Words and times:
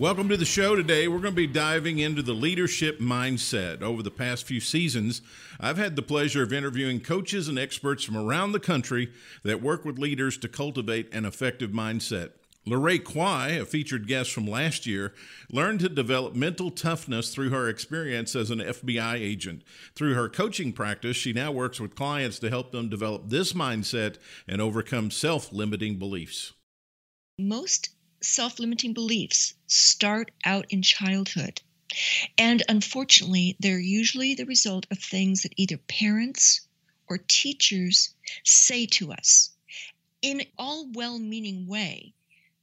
Welcome 0.00 0.30
to 0.30 0.38
the 0.38 0.46
show 0.46 0.76
today. 0.76 1.08
We're 1.08 1.18
going 1.18 1.34
to 1.34 1.36
be 1.36 1.46
diving 1.46 1.98
into 1.98 2.22
the 2.22 2.32
leadership 2.32 3.00
mindset. 3.00 3.82
Over 3.82 4.02
the 4.02 4.10
past 4.10 4.46
few 4.46 4.58
seasons, 4.58 5.20
I've 5.60 5.76
had 5.76 5.94
the 5.94 6.00
pleasure 6.00 6.42
of 6.42 6.54
interviewing 6.54 7.00
coaches 7.00 7.48
and 7.48 7.58
experts 7.58 8.02
from 8.02 8.16
around 8.16 8.52
the 8.52 8.60
country 8.60 9.12
that 9.42 9.60
work 9.60 9.84
with 9.84 9.98
leaders 9.98 10.38
to 10.38 10.48
cultivate 10.48 11.12
an 11.12 11.26
effective 11.26 11.72
mindset. 11.72 12.30
LaRae 12.66 13.04
Quy, 13.04 13.48
a 13.50 13.66
featured 13.66 14.06
guest 14.08 14.32
from 14.32 14.46
last 14.46 14.86
year, 14.86 15.12
learned 15.50 15.80
to 15.80 15.90
develop 15.90 16.34
mental 16.34 16.70
toughness 16.70 17.34
through 17.34 17.50
her 17.50 17.68
experience 17.68 18.34
as 18.34 18.50
an 18.50 18.60
FBI 18.60 19.16
agent. 19.16 19.62
Through 19.94 20.14
her 20.14 20.30
coaching 20.30 20.72
practice, 20.72 21.18
she 21.18 21.34
now 21.34 21.52
works 21.52 21.78
with 21.78 21.94
clients 21.94 22.38
to 22.38 22.48
help 22.48 22.72
them 22.72 22.88
develop 22.88 23.28
this 23.28 23.52
mindset 23.52 24.16
and 24.48 24.62
overcome 24.62 25.10
self 25.10 25.52
limiting 25.52 25.98
beliefs. 25.98 26.54
Most 27.38 27.90
self 28.22 28.58
limiting 28.58 28.92
beliefs 28.92 29.54
start 29.66 30.30
out 30.44 30.66
in 30.70 30.82
childhood. 30.82 31.60
And 32.38 32.62
unfortunately, 32.68 33.56
they're 33.58 33.80
usually 33.80 34.34
the 34.34 34.46
result 34.46 34.86
of 34.90 34.98
things 34.98 35.42
that 35.42 35.54
either 35.56 35.76
parents 35.76 36.60
or 37.08 37.18
teachers 37.18 38.14
say 38.44 38.86
to 38.86 39.12
us 39.12 39.50
in 40.22 40.42
all 40.56 40.86
well 40.92 41.18
meaning 41.18 41.66
way, 41.66 42.14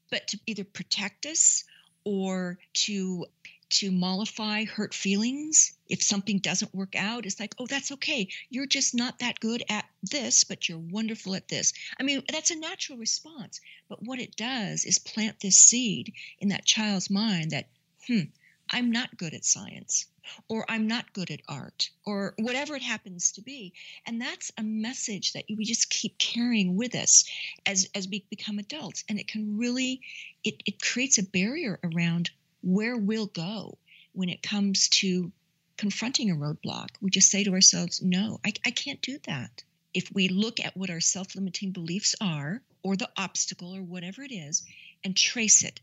but 0.10 0.28
to 0.30 0.40
either 0.46 0.64
protect 0.64 1.26
us 1.26 1.64
or 2.04 2.58
to 2.74 3.26
to 3.70 3.92
mollify 3.92 4.64
hurt 4.64 4.94
feelings. 4.94 5.78
If 5.88 6.02
something 6.02 6.40
doesn't 6.40 6.74
work 6.74 6.96
out, 6.96 7.26
it's 7.26 7.40
like, 7.40 7.54
oh, 7.60 7.68
that's 7.68 7.92
okay. 7.94 8.28
You're 8.50 8.66
just 8.66 8.96
not 8.96 9.20
that 9.20 9.40
good 9.40 9.64
at 9.70 9.86
this, 10.04 10.44
but 10.44 10.68
you're 10.68 10.78
wonderful 10.78 11.36
at 11.36 11.48
this. 11.48 11.74
I 12.00 12.04
mean, 12.04 12.24
that's 12.32 12.52
a 12.52 12.56
natural 12.60 12.98
response. 12.98 13.60
But 13.90 14.04
what 14.04 14.20
it 14.20 14.36
does 14.36 14.86
is 14.86 15.00
plant 15.00 15.40
this 15.40 15.60
seed 15.60 16.14
in 16.40 16.50
that 16.50 16.66
child's 16.66 17.10
mind 17.10 17.52
that, 17.52 17.68
hmm, 18.08 18.24
I'm 18.70 18.92
not 18.92 19.18
good 19.18 19.34
at 19.34 19.46
science, 19.46 20.06
or 20.50 20.66
I'm 20.70 20.88
not 20.88 21.14
good 21.14 21.32
at 21.32 21.42
art, 21.48 21.90
or 22.06 22.34
whatever 22.38 22.76
it 22.76 22.82
happens 22.82 23.32
to 23.34 23.42
be. 23.42 23.74
And 24.06 24.22
that's 24.22 24.52
a 24.58 24.64
message 24.64 25.34
that 25.34 25.46
we 25.50 25.64
just 25.64 25.90
keep 25.90 26.18
carrying 26.18 26.76
with 26.76 26.96
us 26.96 27.24
as, 27.66 27.88
as 27.96 28.08
we 28.08 28.26
become 28.30 28.60
adults. 28.60 29.06
And 29.08 29.20
it 29.20 29.28
can 29.28 29.58
really, 29.58 30.02
it, 30.44 30.62
it 30.66 30.82
creates 30.82 31.18
a 31.18 31.24
barrier 31.24 31.80
around 31.84 32.30
where 32.68 32.98
we'll 32.98 33.28
go 33.28 33.78
when 34.12 34.28
it 34.28 34.44
comes 34.44 34.90
to 34.90 35.32
confronting 35.78 36.30
a 36.30 36.36
roadblock. 36.36 36.90
We 37.00 37.10
just 37.10 37.32
say 37.32 37.46
to 37.46 37.54
ourselves, 37.54 38.02
no, 38.02 38.42
I, 38.46 38.52
I 38.66 38.72
can't 38.72 39.02
do 39.02 39.18
that. 39.24 39.64
If 39.94 40.14
we 40.14 40.28
look 40.28 40.60
at 40.60 40.76
what 40.76 40.90
our 40.90 41.00
self 41.00 41.34
limiting 41.34 41.72
beliefs 41.72 42.14
are, 42.20 42.62
or 42.84 42.98
the 42.98 43.10
obstacle, 43.16 43.74
or 43.74 43.82
whatever 43.82 44.22
it 44.22 44.34
is, 44.34 44.64
and 45.06 45.16
trace 45.16 45.64
it, 45.64 45.80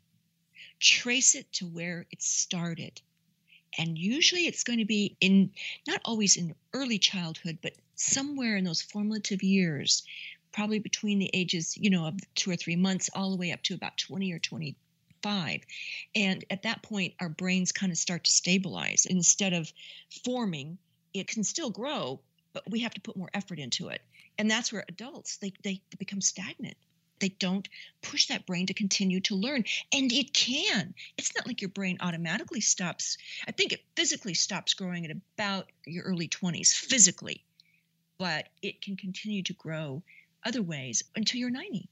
trace 0.78 1.34
it 1.34 1.50
to 1.54 1.66
where 1.66 2.04
it 2.10 2.20
started. 2.20 3.00
And 3.78 3.96
usually 3.96 4.46
it's 4.46 4.62
going 4.62 4.80
to 4.80 4.84
be 4.84 5.16
in, 5.22 5.52
not 5.88 6.02
always 6.04 6.36
in 6.36 6.54
early 6.74 6.98
childhood, 6.98 7.60
but 7.62 7.72
somewhere 7.94 8.58
in 8.58 8.64
those 8.64 8.82
formative 8.82 9.42
years, 9.42 10.02
probably 10.52 10.80
between 10.80 11.18
the 11.18 11.30
ages, 11.32 11.78
you 11.78 11.88
know, 11.88 12.06
of 12.06 12.18
two 12.34 12.50
or 12.50 12.56
three 12.56 12.76
months 12.76 13.08
all 13.14 13.30
the 13.30 13.38
way 13.38 13.52
up 13.52 13.62
to 13.62 13.74
about 13.74 13.96
20 13.96 14.30
or 14.34 14.38
20, 14.38 14.76
five. 15.24 15.62
And 16.14 16.44
at 16.50 16.64
that 16.64 16.82
point, 16.82 17.14
our 17.18 17.30
brains 17.30 17.72
kind 17.72 17.90
of 17.90 17.96
start 17.96 18.24
to 18.24 18.30
stabilize. 18.30 19.06
Instead 19.08 19.54
of 19.54 19.72
forming, 20.22 20.76
it 21.14 21.26
can 21.28 21.42
still 21.42 21.70
grow, 21.70 22.20
but 22.52 22.70
we 22.70 22.80
have 22.80 22.92
to 22.94 23.00
put 23.00 23.16
more 23.16 23.30
effort 23.32 23.58
into 23.58 23.88
it. 23.88 24.02
And 24.38 24.50
that's 24.50 24.70
where 24.70 24.84
adults, 24.86 25.38
they, 25.38 25.52
they 25.62 25.80
become 25.98 26.20
stagnant. 26.20 26.76
They 27.20 27.30
don't 27.30 27.66
push 28.02 28.26
that 28.26 28.44
brain 28.44 28.66
to 28.66 28.74
continue 28.74 29.20
to 29.20 29.34
learn. 29.34 29.64
And 29.92 30.12
it 30.12 30.34
can. 30.34 30.92
It's 31.16 31.34
not 31.34 31.46
like 31.46 31.62
your 31.62 31.70
brain 31.70 31.96
automatically 32.00 32.60
stops. 32.60 33.16
I 33.48 33.52
think 33.52 33.72
it 33.72 33.84
physically 33.96 34.34
stops 34.34 34.74
growing 34.74 35.06
at 35.06 35.16
about 35.38 35.70
your 35.86 36.04
early 36.04 36.28
20s, 36.28 36.74
physically, 36.74 37.44
but 38.18 38.48
it 38.60 38.82
can 38.82 38.96
continue 38.96 39.42
to 39.44 39.54
grow 39.54 40.02
other 40.44 40.60
ways 40.60 41.02
until 41.16 41.40
you're 41.40 41.50
90. 41.50 41.88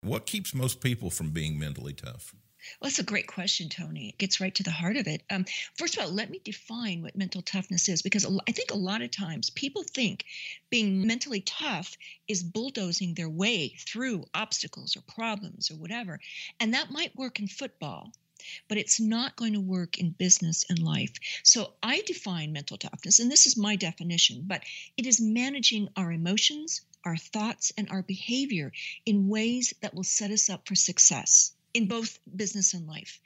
What 0.00 0.26
keeps 0.26 0.52
most 0.52 0.80
people 0.80 1.10
from 1.10 1.30
being 1.30 1.56
mentally 1.56 1.92
tough? 1.92 2.34
Well, 2.80 2.88
that's 2.88 3.00
a 3.00 3.02
great 3.02 3.26
question, 3.26 3.68
Tony. 3.68 4.10
It 4.10 4.18
gets 4.18 4.40
right 4.40 4.54
to 4.54 4.62
the 4.62 4.70
heart 4.70 4.96
of 4.96 5.08
it. 5.08 5.24
Um, 5.30 5.46
first 5.76 5.96
of 5.96 6.04
all, 6.04 6.12
let 6.12 6.30
me 6.30 6.40
define 6.44 7.02
what 7.02 7.16
mental 7.16 7.42
toughness 7.42 7.88
is 7.88 8.02
because 8.02 8.24
I 8.46 8.52
think 8.52 8.70
a 8.70 8.76
lot 8.76 9.02
of 9.02 9.10
times 9.10 9.50
people 9.50 9.82
think 9.82 10.24
being 10.70 11.04
mentally 11.04 11.40
tough 11.40 11.96
is 12.28 12.44
bulldozing 12.44 13.14
their 13.14 13.28
way 13.28 13.70
through 13.78 14.26
obstacles 14.32 14.96
or 14.96 15.00
problems 15.02 15.72
or 15.72 15.76
whatever. 15.76 16.20
And 16.60 16.72
that 16.74 16.92
might 16.92 17.16
work 17.16 17.40
in 17.40 17.48
football, 17.48 18.12
but 18.68 18.78
it's 18.78 19.00
not 19.00 19.34
going 19.34 19.54
to 19.54 19.60
work 19.60 19.98
in 19.98 20.10
business 20.10 20.64
and 20.68 20.78
life. 20.78 21.14
So 21.42 21.72
I 21.82 22.02
define 22.02 22.52
mental 22.52 22.78
toughness, 22.78 23.18
and 23.18 23.28
this 23.30 23.46
is 23.46 23.56
my 23.56 23.74
definition, 23.74 24.44
but 24.46 24.62
it 24.96 25.06
is 25.06 25.20
managing 25.20 25.88
our 25.96 26.12
emotions, 26.12 26.82
our 27.04 27.16
thoughts, 27.16 27.72
and 27.76 27.90
our 27.90 28.02
behavior 28.02 28.72
in 29.04 29.28
ways 29.28 29.74
that 29.80 29.94
will 29.94 30.04
set 30.04 30.30
us 30.30 30.48
up 30.48 30.68
for 30.68 30.76
success 30.76 31.54
in 31.74 31.88
both 31.88 32.18
business 32.34 32.74
and 32.74 32.86
life. 32.86 33.20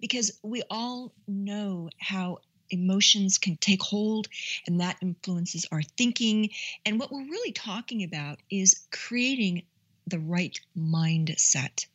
Because 0.00 0.38
we 0.42 0.62
all 0.70 1.12
know 1.26 1.90
how 1.98 2.38
emotions 2.70 3.38
can 3.38 3.56
take 3.56 3.82
hold 3.82 4.28
and 4.66 4.80
that 4.80 4.96
influences 5.02 5.66
our 5.70 5.82
thinking. 5.82 6.50
And 6.86 6.98
what 6.98 7.12
we're 7.12 7.24
really 7.24 7.52
talking 7.52 8.02
about 8.02 8.40
is 8.50 8.86
creating 8.90 9.62
the 10.06 10.18
right 10.18 10.58
mindset. 10.76 11.86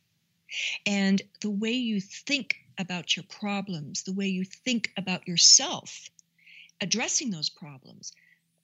And 0.86 1.20
the 1.40 1.50
way 1.50 1.72
you 1.72 2.00
think 2.00 2.56
about 2.78 3.16
your 3.16 3.24
problems 3.24 4.04
the 4.04 4.12
way 4.12 4.28
you 4.28 4.44
think 4.44 4.92
about 4.96 5.26
yourself 5.26 6.08
addressing 6.80 7.28
those 7.28 7.50
problems 7.50 8.12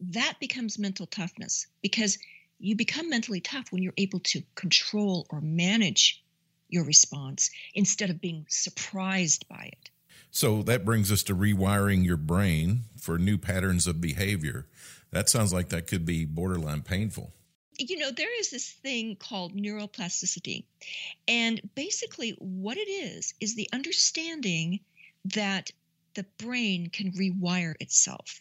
that 0.01 0.35
becomes 0.41 0.79
mental 0.79 1.07
toughness. 1.07 1.67
Because 1.83 2.19
you 2.59 2.77
become 2.77 3.11
mentally 3.11 3.41
tough 3.41 3.71
when 3.71 3.83
you're 3.83 3.95
able 3.97 4.21
to 4.21 4.43
control 4.55 5.27
or 5.31 5.41
manage 5.41 6.24
your 6.75 6.85
response 6.85 7.51
instead 7.75 8.11
of 8.11 8.21
being 8.21 8.45
surprised 8.49 9.49
by 9.49 9.71
it. 9.73 9.91
So 10.31 10.63
that 10.65 10.85
brings 10.85 11.13
us 11.13 11.23
to 11.25 11.37
rewiring 11.37 12.05
your 12.05 12.17
brain 12.17 12.87
for 13.01 13.19
new 13.19 13.39
patterns 13.39 13.87
of 13.87 14.01
behavior. 14.01 14.67
That 15.13 15.29
sounds 15.29 15.53
like 15.53 15.69
that 15.69 15.87
could 15.87 16.05
be 16.05 16.25
borderline 16.25 16.83
painful. 16.83 17.33
You 17.79 17.99
know, 17.99 18.11
there 18.11 18.37
is 18.41 18.51
this 18.51 18.69
thing 18.69 19.17
called 19.17 19.55
neuroplasticity. 19.55 20.65
And 21.29 21.61
basically, 21.77 22.31
what 22.39 22.77
it 22.77 22.89
is, 22.89 23.35
is 23.41 23.55
the 23.55 23.69
understanding 23.73 24.81
that 25.25 25.71
the 26.15 26.27
brain 26.39 26.89
can 26.89 27.13
rewire 27.13 27.75
itself. 27.81 28.41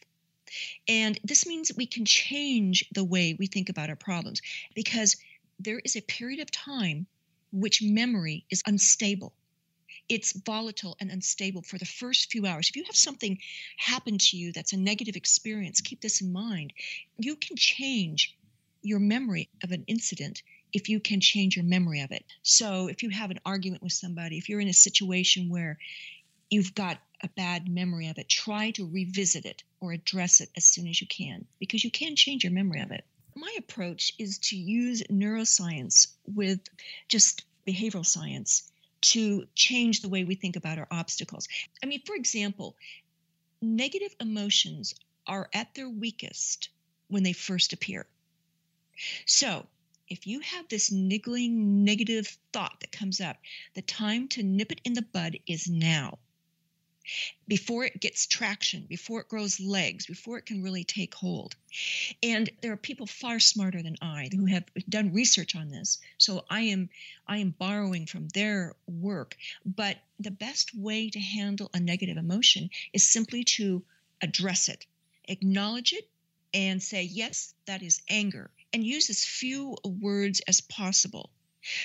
And 0.87 1.19
this 1.23 1.45
means 1.45 1.71
we 1.75 1.85
can 1.85 2.05
change 2.05 2.85
the 2.91 3.03
way 3.03 3.35
we 3.37 3.47
think 3.47 3.69
about 3.69 3.89
our 3.89 3.95
problems 3.95 4.41
because 4.73 5.15
there 5.59 5.79
is 5.83 5.95
a 5.95 6.01
period 6.01 6.39
of 6.39 6.51
time 6.51 7.07
which 7.53 7.83
memory 7.83 8.45
is 8.49 8.63
unstable. 8.65 9.31
It's 10.09 10.33
volatile 10.33 10.97
and 10.99 11.11
unstable 11.11 11.61
for 11.61 11.77
the 11.77 11.85
first 11.85 12.31
few 12.31 12.47
hours. 12.47 12.67
If 12.67 12.75
you 12.75 12.83
have 12.85 12.95
something 12.95 13.37
happen 13.77 14.17
to 14.17 14.37
you 14.37 14.51
that's 14.51 14.73
a 14.73 14.77
negative 14.77 15.15
experience, 15.15 15.79
keep 15.79 16.01
this 16.01 16.19
in 16.19 16.33
mind. 16.33 16.73
You 17.17 17.35
can 17.35 17.55
change 17.55 18.35
your 18.81 18.99
memory 18.99 19.49
of 19.63 19.71
an 19.71 19.83
incident 19.87 20.41
if 20.73 20.89
you 20.89 20.99
can 20.99 21.21
change 21.21 21.55
your 21.55 21.63
memory 21.63 22.01
of 22.01 22.11
it. 22.11 22.25
So, 22.41 22.87
if 22.87 23.03
you 23.03 23.11
have 23.11 23.29
an 23.29 23.39
argument 23.45 23.83
with 23.83 23.93
somebody, 23.93 24.39
if 24.39 24.49
you're 24.49 24.59
in 24.59 24.67
a 24.67 24.73
situation 24.73 25.47
where 25.47 25.77
you've 26.49 26.73
got 26.73 26.97
a 27.21 27.29
bad 27.29 27.69
memory 27.69 28.07
of 28.07 28.17
it, 28.17 28.27
try 28.27 28.71
to 28.71 28.89
revisit 28.89 29.45
it 29.45 29.63
or 29.79 29.93
address 29.93 30.41
it 30.41 30.49
as 30.57 30.65
soon 30.65 30.87
as 30.87 30.99
you 30.99 31.07
can 31.07 31.45
because 31.59 31.83
you 31.83 31.91
can 31.91 32.15
change 32.15 32.43
your 32.43 32.51
memory 32.51 32.81
of 32.81 32.91
it 32.91 33.05
my 33.35 33.53
approach 33.57 34.13
is 34.19 34.37
to 34.39 34.55
use 34.55 35.03
neuroscience 35.03 36.07
with 36.25 36.59
just 37.07 37.45
behavioral 37.67 38.05
science 38.05 38.71
to 39.01 39.45
change 39.55 40.01
the 40.01 40.09
way 40.09 40.23
we 40.23 40.35
think 40.35 40.55
about 40.55 40.77
our 40.77 40.87
obstacles. 40.91 41.47
I 41.81 41.85
mean, 41.85 42.01
for 42.05 42.15
example, 42.15 42.75
negative 43.61 44.15
emotions 44.19 44.95
are 45.27 45.49
at 45.53 45.73
their 45.75 45.89
weakest 45.89 46.69
when 47.07 47.23
they 47.23 47.33
first 47.33 47.73
appear. 47.73 48.07
So, 49.25 49.67
if 50.09 50.27
you 50.27 50.41
have 50.41 50.67
this 50.67 50.91
niggling 50.91 51.83
negative 51.83 52.37
thought 52.51 52.79
that 52.81 52.91
comes 52.91 53.19
up, 53.19 53.37
the 53.73 53.81
time 53.81 54.27
to 54.29 54.43
nip 54.43 54.71
it 54.71 54.81
in 54.83 54.93
the 54.93 55.01
bud 55.01 55.39
is 55.47 55.67
now 55.67 56.19
before 57.47 57.85
it 57.85 57.99
gets 57.99 58.25
traction, 58.27 58.85
before 58.85 59.21
it 59.21 59.29
grows 59.29 59.59
legs, 59.59 60.05
before 60.05 60.37
it 60.37 60.45
can 60.45 60.63
really 60.63 60.83
take 60.83 61.13
hold. 61.13 61.55
And 62.21 62.49
there 62.61 62.71
are 62.71 62.77
people 62.77 63.05
far 63.05 63.39
smarter 63.39 63.81
than 63.81 63.97
I 64.01 64.29
who 64.31 64.45
have 64.45 64.65
done 64.89 65.13
research 65.13 65.55
on 65.55 65.69
this. 65.69 65.99
So 66.17 66.45
I 66.49 66.61
am 66.61 66.89
I 67.27 67.37
am 67.37 67.51
borrowing 67.51 68.05
from 68.05 68.27
their 68.29 68.75
work, 68.87 69.37
but 69.65 69.97
the 70.19 70.31
best 70.31 70.75
way 70.75 71.09
to 71.09 71.19
handle 71.19 71.69
a 71.73 71.79
negative 71.79 72.17
emotion 72.17 72.69
is 72.93 73.09
simply 73.09 73.43
to 73.43 73.83
address 74.21 74.69
it, 74.69 74.85
acknowledge 75.25 75.93
it 75.93 76.09
and 76.53 76.81
say, 76.81 77.03
"Yes, 77.03 77.53
that 77.65 77.81
is 77.81 78.01
anger." 78.07 78.51
And 78.71 78.85
use 78.85 79.09
as 79.09 79.25
few 79.25 79.77
words 79.83 80.39
as 80.41 80.61
possible 80.61 81.29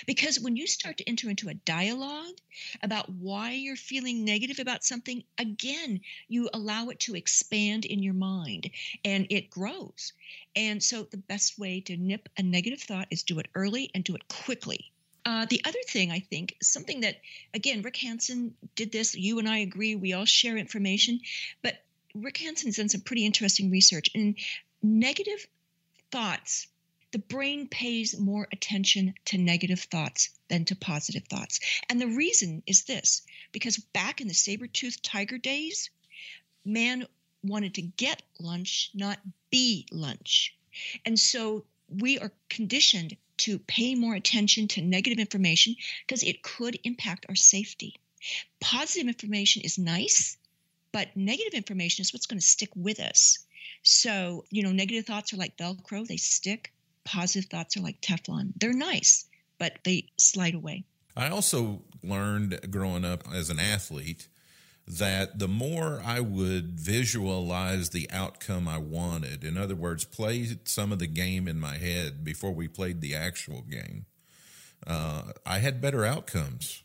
because 0.07 0.41
when 0.41 0.57
you 0.57 0.67
start 0.67 0.97
to 0.99 1.09
enter 1.09 1.29
into 1.31 1.49
a 1.49 1.55
dialogue 1.55 2.37
about 2.83 3.09
why 3.09 3.53
you're 3.53 3.77
feeling 3.77 4.25
negative 4.25 4.59
about 4.59 4.85
something, 4.85 5.23
again, 5.39 6.01
you 6.29 6.49
allow 6.53 6.89
it 6.89 7.01
to 7.01 7.15
expand 7.15 7.85
in 7.85 8.03
your 8.03 8.15
mind 8.15 8.71
and 9.05 9.27
it 9.31 9.51
grows. 9.51 10.13
And 10.57 10.83
so 10.83 11.05
the 11.05 11.17
best 11.17 11.59
way 11.59 11.81
to 11.83 11.97
nip 11.97 12.29
a 12.37 12.43
negative 12.43 12.81
thought 12.81 13.09
is 13.11 13.23
do 13.23 13.39
it 13.39 13.49
early 13.55 13.91
and 13.95 14.05
do 14.05 14.15
it 14.15 14.27
quickly. 14.29 14.91
Uh, 15.25 15.47
the 15.51 15.61
other 15.65 15.79
thing 15.87 16.11
I 16.11 16.21
think, 16.21 16.57
something 16.63 17.01
that, 17.01 17.21
again, 17.53 17.83
Rick 17.83 17.97
Hanson 17.99 18.55
did 18.77 18.91
this, 18.93 19.15
you 19.15 19.39
and 19.39 19.49
I 19.49 19.59
agree, 19.59 19.95
we 19.95 20.15
all 20.15 20.25
share 20.25 20.57
information, 20.57 21.21
but 21.63 21.83
Rick 22.15 22.39
Hanson's 22.39 22.77
done 22.77 22.89
some 22.89 23.03
pretty 23.03 23.27
interesting 23.27 23.71
research. 23.71 24.09
And 24.15 24.37
negative 24.83 25.47
thoughts 26.11 26.69
the 27.10 27.19
brain 27.19 27.69
pays 27.69 28.19
more 28.19 28.46
attention 28.52 29.14
to 29.25 29.38
negative 29.38 29.81
thoughts 29.81 30.28
than 30.49 30.66
to 30.66 30.76
positive 30.76 31.25
thoughts. 31.25 31.58
And 31.88 31.99
the 32.00 32.08
reason 32.08 32.62
is 32.66 32.84
this 32.84 33.22
because 33.50 33.78
back 33.78 34.20
in 34.20 34.28
the 34.28 34.34
saber 34.34 34.66
toothed 34.66 35.02
tiger 35.02 35.38
days, 35.38 35.88
man 36.64 37.06
wanted 37.43 37.75
to 37.75 37.82
get 37.82 38.22
lunch, 38.38 38.90
not 38.93 39.19
be 39.50 39.87
lunch. 39.90 40.55
And 41.06 41.19
so 41.19 41.64
we 41.88 42.19
are 42.19 42.32
conditioned 42.50 43.16
to 43.38 43.58
pay 43.60 43.94
more 43.94 44.14
attention 44.14 44.69
to 44.69 44.82
negative 44.82 45.19
information 45.19 45.76
because 46.06 46.22
it 46.22 46.43
could 46.43 46.78
impact 46.84 47.26
our 47.28 47.37
safety. 47.37 47.96
Positive 48.60 49.08
information 49.08 49.62
is 49.62 49.78
nice, 49.78 50.37
but 50.93 51.16
negative 51.16 51.55
information 51.55 52.02
is 52.02 52.12
what's 52.12 52.26
going 52.26 52.40
to 52.40 52.46
stick 52.46 52.70
with 52.75 53.00
us. 53.00 53.38
So, 53.82 54.44
you 54.50 54.62
know, 54.62 54.72
negative 54.72 55.06
thoughts 55.06 55.32
are 55.32 55.37
like 55.37 55.56
Velcro, 55.56 56.06
they 56.06 56.16
stick 56.16 56.72
positive 57.08 57.49
thoughts 57.50 57.76
are 57.76 57.81
like 57.81 58.00
Teflon. 58.00 58.52
They're 58.56 58.72
nice, 58.72 59.26
but 59.58 59.78
they 59.84 60.05
slide 60.19 60.55
away. 60.55 60.84
I 61.16 61.31
also 61.31 61.82
learned 62.02 62.70
growing 62.70 63.05
up 63.05 63.25
as 63.32 63.50
an 63.50 63.58
athlete 63.58 64.28
that 64.87 65.38
the 65.38 65.49
more 65.49 66.00
I 66.05 66.20
would 66.20 66.78
visualize 66.78 67.90
the 67.90 68.10
outcome 68.10 68.69
I 68.69 68.78
wanted, 68.78 69.43
in 69.43 69.56
other 69.56 69.75
words, 69.75 70.05
play 70.05 70.58
some 70.64 70.93
of 70.93 70.99
the 70.99 71.06
game 71.06 71.49
in 71.49 71.58
my 71.58 71.76
head 71.76 72.25
before 72.25 72.52
we 72.52 72.69
played 72.69 73.00
the 73.00 73.14
actual 73.14 73.62
game, 73.62 74.06
uh, 74.87 75.32
I 75.44 75.58
had 75.58 75.81
better 75.81 76.05
outcomes. 76.05 76.82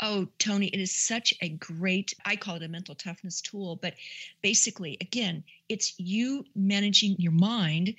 Oh, 0.00 0.28
Tony, 0.38 0.68
it 0.68 0.80
is 0.80 0.94
such 0.94 1.34
a 1.40 1.48
great, 1.48 2.14
I 2.24 2.36
call 2.36 2.56
it 2.56 2.62
a 2.62 2.68
mental 2.68 2.94
toughness 2.94 3.40
tool. 3.40 3.76
But 3.76 3.94
basically, 4.42 4.96
again, 5.00 5.44
it's 5.68 5.98
you 5.98 6.44
managing 6.54 7.16
your 7.18 7.32
mind 7.32 7.94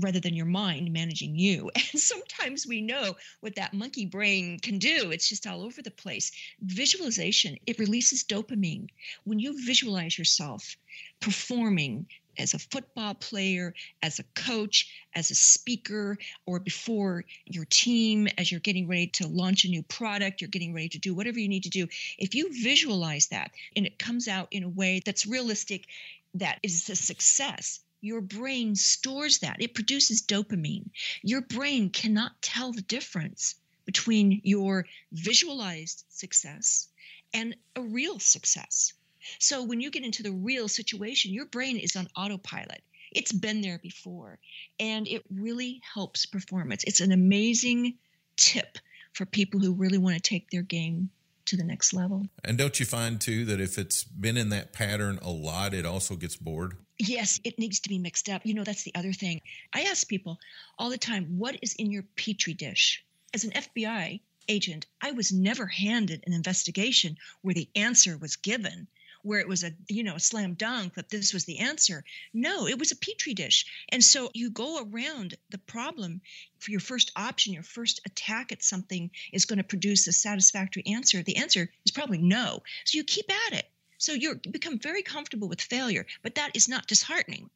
rather 0.00 0.20
than 0.20 0.34
your 0.34 0.46
mind 0.46 0.92
managing 0.92 1.36
you. 1.36 1.70
And 1.92 2.00
sometimes 2.00 2.66
we 2.66 2.80
know 2.80 3.16
what 3.40 3.56
that 3.56 3.74
monkey 3.74 4.06
brain 4.06 4.58
can 4.60 4.78
do. 4.78 5.10
It's 5.10 5.28
just 5.28 5.46
all 5.46 5.62
over 5.62 5.82
the 5.82 5.90
place. 5.90 6.30
Visualization, 6.60 7.56
it 7.66 7.78
releases 7.78 8.24
dopamine. 8.24 8.88
When 9.24 9.38
you 9.38 9.64
visualize 9.66 10.16
yourself 10.18 10.76
performing 11.20 12.06
as 12.38 12.54
a 12.54 12.58
football 12.58 13.14
player, 13.14 13.74
as 14.02 14.18
a 14.18 14.24
coach, 14.34 14.88
as 15.14 15.30
a 15.30 15.34
speaker, 15.34 16.16
or 16.46 16.58
before 16.60 17.24
your 17.44 17.66
team, 17.66 18.28
as 18.38 18.50
you're 18.50 18.60
getting 18.60 18.88
ready 18.88 19.08
to 19.08 19.26
launch 19.26 19.64
a 19.64 19.68
new 19.68 19.82
product, 19.82 20.40
you're 20.40 20.48
getting 20.48 20.72
ready 20.72 20.88
to 20.88 20.98
do 20.98 21.14
whatever 21.14 21.38
you 21.38 21.48
need 21.48 21.64
to 21.64 21.70
do. 21.70 21.86
If 22.18 22.34
you 22.34 22.50
visualize 22.62 23.28
that 23.28 23.50
and 23.76 23.86
it 23.86 23.98
comes 23.98 24.28
out 24.28 24.48
in 24.50 24.62
a 24.62 24.68
way 24.68 25.02
that's 25.04 25.26
realistic, 25.26 25.86
that 26.34 26.58
is 26.62 26.88
a 26.88 26.96
success, 26.96 27.80
your 28.00 28.20
brain 28.20 28.74
stores 28.74 29.38
that. 29.38 29.60
It 29.60 29.74
produces 29.74 30.22
dopamine. 30.22 30.90
Your 31.22 31.40
brain 31.40 31.90
cannot 31.90 32.40
tell 32.42 32.72
the 32.72 32.82
difference 32.82 33.56
between 33.84 34.40
your 34.44 34.86
visualized 35.12 36.04
success 36.08 36.88
and 37.34 37.56
a 37.76 37.82
real 37.82 38.18
success. 38.18 38.92
So 39.38 39.64
when 39.64 39.80
you 39.80 39.90
get 39.90 40.04
into 40.04 40.22
the 40.22 40.32
real 40.32 40.68
situation, 40.68 41.34
your 41.34 41.46
brain 41.46 41.76
is 41.76 41.96
on 41.96 42.08
autopilot. 42.16 42.82
It's 43.12 43.32
been 43.32 43.60
there 43.60 43.78
before, 43.78 44.38
and 44.78 45.06
it 45.08 45.24
really 45.30 45.82
helps 45.94 46.26
performance. 46.26 46.84
It's 46.84 47.00
an 47.00 47.12
amazing 47.12 47.98
tip 48.36 48.78
for 49.12 49.26
people 49.26 49.60
who 49.60 49.72
really 49.74 49.98
want 49.98 50.16
to 50.16 50.22
take 50.22 50.50
their 50.50 50.62
game 50.62 51.10
to 51.50 51.56
the 51.56 51.64
next 51.64 51.92
level. 51.92 52.26
And 52.44 52.56
don't 52.56 52.78
you 52.78 52.86
find 52.86 53.20
too 53.20 53.44
that 53.46 53.60
if 53.60 53.76
it's 53.76 54.04
been 54.04 54.36
in 54.36 54.50
that 54.50 54.72
pattern 54.72 55.18
a 55.20 55.30
lot, 55.30 55.74
it 55.74 55.84
also 55.84 56.14
gets 56.14 56.36
bored? 56.36 56.74
Yes, 56.98 57.40
it 57.42 57.58
needs 57.58 57.80
to 57.80 57.88
be 57.88 57.98
mixed 57.98 58.28
up. 58.28 58.46
You 58.46 58.54
know, 58.54 58.62
that's 58.62 58.84
the 58.84 58.94
other 58.94 59.12
thing. 59.12 59.40
I 59.74 59.82
ask 59.82 60.06
people 60.06 60.38
all 60.78 60.90
the 60.90 60.98
time, 60.98 61.38
what 61.38 61.56
is 61.60 61.74
in 61.74 61.90
your 61.90 62.04
petri 62.16 62.54
dish? 62.54 63.04
As 63.34 63.42
an 63.42 63.50
FBI 63.50 64.20
agent, 64.48 64.86
I 65.00 65.10
was 65.10 65.32
never 65.32 65.66
handed 65.66 66.22
an 66.24 66.32
investigation 66.32 67.16
where 67.42 67.54
the 67.54 67.68
answer 67.74 68.16
was 68.16 68.36
given 68.36 68.86
where 69.22 69.40
it 69.40 69.48
was 69.48 69.64
a 69.64 69.72
you 69.88 70.02
know 70.02 70.14
a 70.14 70.20
slam 70.20 70.54
dunk 70.54 70.94
that 70.94 71.10
this 71.10 71.32
was 71.32 71.44
the 71.44 71.58
answer. 71.58 72.04
No 72.32 72.66
it 72.66 72.78
was 72.78 72.92
a 72.92 72.96
petri 72.96 73.34
dish. 73.34 73.66
And 73.90 74.02
so 74.02 74.30
you 74.34 74.50
go 74.50 74.84
around 74.84 75.36
the 75.50 75.58
problem 75.58 76.20
for 76.58 76.70
your 76.70 76.80
first 76.80 77.12
option 77.16 77.52
your 77.52 77.62
first 77.62 78.00
attack 78.06 78.52
at 78.52 78.62
something 78.62 79.10
is 79.32 79.44
going 79.44 79.58
to 79.58 79.64
produce 79.64 80.06
a 80.06 80.12
satisfactory 80.12 80.84
answer. 80.86 81.22
The 81.22 81.36
answer 81.36 81.70
is 81.84 81.92
probably 81.92 82.18
no. 82.18 82.62
So 82.84 82.98
you 82.98 83.04
keep 83.04 83.30
at 83.48 83.58
it. 83.58 83.66
So 83.98 84.12
you 84.12 84.40
become 84.50 84.78
very 84.78 85.02
comfortable 85.02 85.48
with 85.48 85.60
failure 85.60 86.06
but 86.22 86.34
that 86.34 86.52
is 86.54 86.68
not 86.68 86.86
disheartening. 86.86 87.50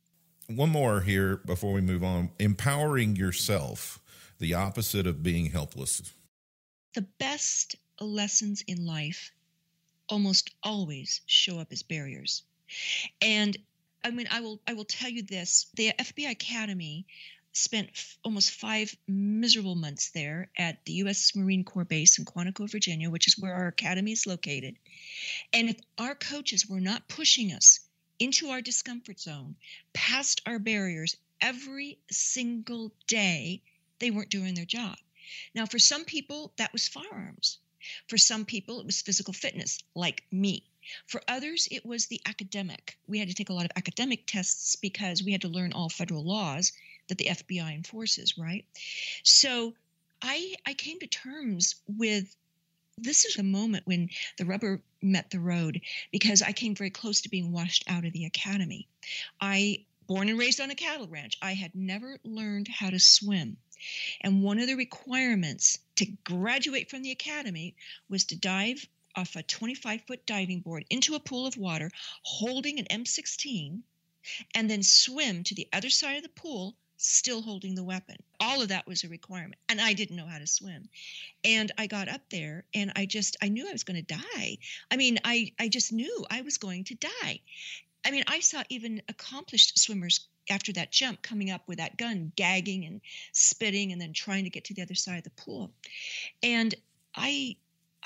One 0.47 0.71
more 0.71 1.01
here 1.01 1.39
before 1.39 1.73
we 1.73 1.81
move 1.81 2.05
on. 2.05 2.31
Empowering 2.39 3.17
yourself 3.17 4.01
the 4.39 4.55
opposite 4.55 5.07
of 5.07 5.23
being 5.23 5.51
helpless. 5.51 6.03
The 6.95 7.07
best 7.19 7.77
lessons 8.01 8.63
in 8.67 8.85
life 8.85 9.33
almost 10.09 10.51
always 10.63 11.21
show 11.27 11.59
up 11.59 11.73
as 11.73 11.83
barriers. 11.83 12.43
And 13.21 13.57
I 14.03 14.11
mean, 14.11 14.29
I 14.31 14.41
will 14.41 14.61
I 14.67 14.75
will 14.75 14.85
tell 14.85 15.09
you 15.09 15.23
this: 15.23 15.67
the 15.75 15.93
FBI 15.99 16.31
Academy 16.31 17.07
spent 17.53 17.89
f- 17.91 18.19
almost 18.25 18.51
five 18.51 18.95
miserable 19.07 19.77
months 19.77 20.11
there 20.11 20.51
at 20.59 20.85
the 20.85 20.93
U.S. 21.05 21.35
Marine 21.37 21.65
Corps 21.65 21.85
base 21.85 22.19
in 22.19 22.25
Quantico, 22.25 22.69
Virginia, 22.69 23.09
which 23.11 23.29
is 23.29 23.39
where 23.39 23.55
our 23.55 23.69
academy 23.69 24.13
is 24.13 24.27
located. 24.27 24.77
And 25.53 25.71
if 25.71 25.77
our 25.97 26.15
coaches 26.15 26.67
were 26.67 26.81
not 26.81 27.09
pushing 27.09 27.53
us 27.53 27.81
into 28.19 28.49
our 28.49 28.61
discomfort 28.61 29.21
zone, 29.21 29.57
past 29.93 30.43
our 30.47 30.59
barriers 30.59 31.17
every 31.41 31.99
single 32.11 32.93
day, 33.07 33.63
they 34.01 34.11
weren't 34.11 34.31
doing 34.31 34.55
their 34.55 34.65
job. 34.65 34.97
Now, 35.55 35.67
for 35.67 35.79
some 35.79 36.05
people, 36.05 36.53
that 36.57 36.73
was 36.73 36.89
firearms. 36.89 37.59
For 38.09 38.19
some 38.19 38.45
people, 38.45 38.81
it 38.81 38.87
was 38.87 39.03
physical 39.03 39.35
fitness, 39.35 39.79
like 39.95 40.25
me. 40.31 40.65
For 41.07 41.23
others, 41.29 41.69
it 41.71 41.85
was 41.85 42.07
the 42.07 42.21
academic. 42.27 42.99
We 43.07 43.19
had 43.19 43.29
to 43.29 43.35
take 43.35 43.49
a 43.49 43.55
lot 43.55 43.65
of 43.65 43.73
academic 43.77 44.27
tests 44.27 44.77
because 44.77 45.23
we 45.23 45.33
had 45.33 45.43
to 45.43 45.49
learn 45.49 45.73
all 45.73 45.89
federal 45.89 46.25
laws 46.25 46.73
that 47.09 47.19
the 47.19 47.27
FBI 47.27 47.75
enforces, 47.75 48.37
right? 48.39 48.65
So 49.23 49.75
I, 50.21 50.55
I 50.67 50.75
came 50.75 51.01
to 51.01 51.07
terms 51.07 51.77
with 51.87 52.35
this 52.97 53.25
is 53.25 53.35
the 53.35 53.43
moment 53.43 53.87
when 53.87 54.11
the 54.39 54.45
rubber 54.45 54.83
met 55.03 55.31
the 55.31 55.41
road 55.41 55.81
because 56.13 56.43
I 56.43 56.53
came 56.53 56.75
very 56.75 56.91
close 56.91 57.23
to 57.23 57.29
being 57.29 57.51
washed 57.53 57.85
out 57.89 58.05
of 58.05 58.13
the 58.13 58.25
academy. 58.25 58.89
I 59.41 59.85
born 60.07 60.29
and 60.29 60.39
raised 60.39 60.61
on 60.61 60.71
a 60.71 60.75
cattle 60.75 61.09
ranch. 61.09 61.39
I 61.43 61.55
had 61.55 61.75
never 61.75 62.19
learned 62.25 62.69
how 62.69 62.91
to 62.91 63.01
swim. 63.01 63.57
And 64.21 64.43
one 64.43 64.59
of 64.59 64.67
the 64.67 64.75
requirements 64.75 65.79
to 65.97 66.07
graduate 66.25 66.91
from 66.91 67.03
the 67.03 67.11
academy 67.11 67.77
was 68.09 68.25
to 68.27 68.37
dive 68.37 68.87
off 69.17 69.37
a 69.37 69.43
25 69.43 70.03
foot 70.03 70.27
diving 70.27 70.61
board 70.61 70.85
into 70.91 71.15
a 71.15 71.21
pool 71.21 71.47
of 71.47 71.57
water 71.57 71.91
holding 72.23 72.79
an 72.79 72.87
M16 72.91 73.83
and 74.55 74.71
then 74.71 74.83
swim 74.83 75.45
to 75.45 75.55
the 75.55 75.69
other 75.73 75.91
side 75.91 76.17
of 76.17 76.23
the 76.23 76.29
pool 76.29 76.75
still 76.97 77.43
holding 77.43 77.75
the 77.75 77.85
weapon. 77.85 78.17
All 78.41 78.63
of 78.63 78.69
that 78.69 78.87
was 78.87 79.05
a 79.05 79.09
requirement. 79.09 79.61
And 79.69 79.81
I 79.81 79.93
didn't 79.93 80.17
know 80.17 80.27
how 80.27 80.39
to 80.39 80.47
swim. 80.47 80.89
And 81.45 81.71
I 81.77 81.87
got 81.87 82.09
up 82.09 82.23
there 82.31 82.65
and 82.75 82.93
I 82.97 83.07
just 83.07 83.37
I 83.43 83.49
knew 83.49 83.69
I 83.69 83.73
was 83.73 83.85
going 83.85 84.03
to 84.05 84.15
die. 84.15 84.59
I 84.91 84.97
mean, 84.97 85.19
I 85.25 85.53
I 85.59 85.69
just 85.69 85.93
knew 85.93 86.25
I 86.31 86.43
was 86.43 86.59
going 86.59 86.85
to 86.85 86.95
die. 86.95 87.41
I 88.05 88.11
mean, 88.11 88.25
I 88.27 88.41
saw 88.41 88.63
even 88.69 89.03
accomplished 89.09 89.79
swimmers 89.79 90.29
after 90.51 90.73
that 90.73 90.91
jump 90.91 91.23
coming 91.23 91.51
up 91.51 91.63
with 91.67 91.79
that 91.79 91.97
gun 91.97 92.33
gagging 92.37 92.85
and 92.85 93.01
spitting 93.33 93.93
and 93.93 94.01
then 94.01 94.13
trying 94.13 94.45
to 94.45 94.51
get 94.51 94.65
to 94.65 94.75
the 94.75 94.83
other 94.83 94.95
side 94.95 95.19
of 95.19 95.25
the 95.25 95.43
pool 95.43 95.71
and 96.43 96.75
i 97.15 97.57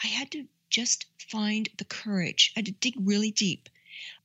i 0.03 0.07
had 0.07 0.31
to 0.31 0.45
just 0.71 1.07
find 1.19 1.69
the 1.79 1.85
courage 1.85 2.53
i 2.57 2.61
had 2.61 2.67
to 2.67 2.73
dig 2.73 2.95
really 3.01 3.31
deep 3.31 3.69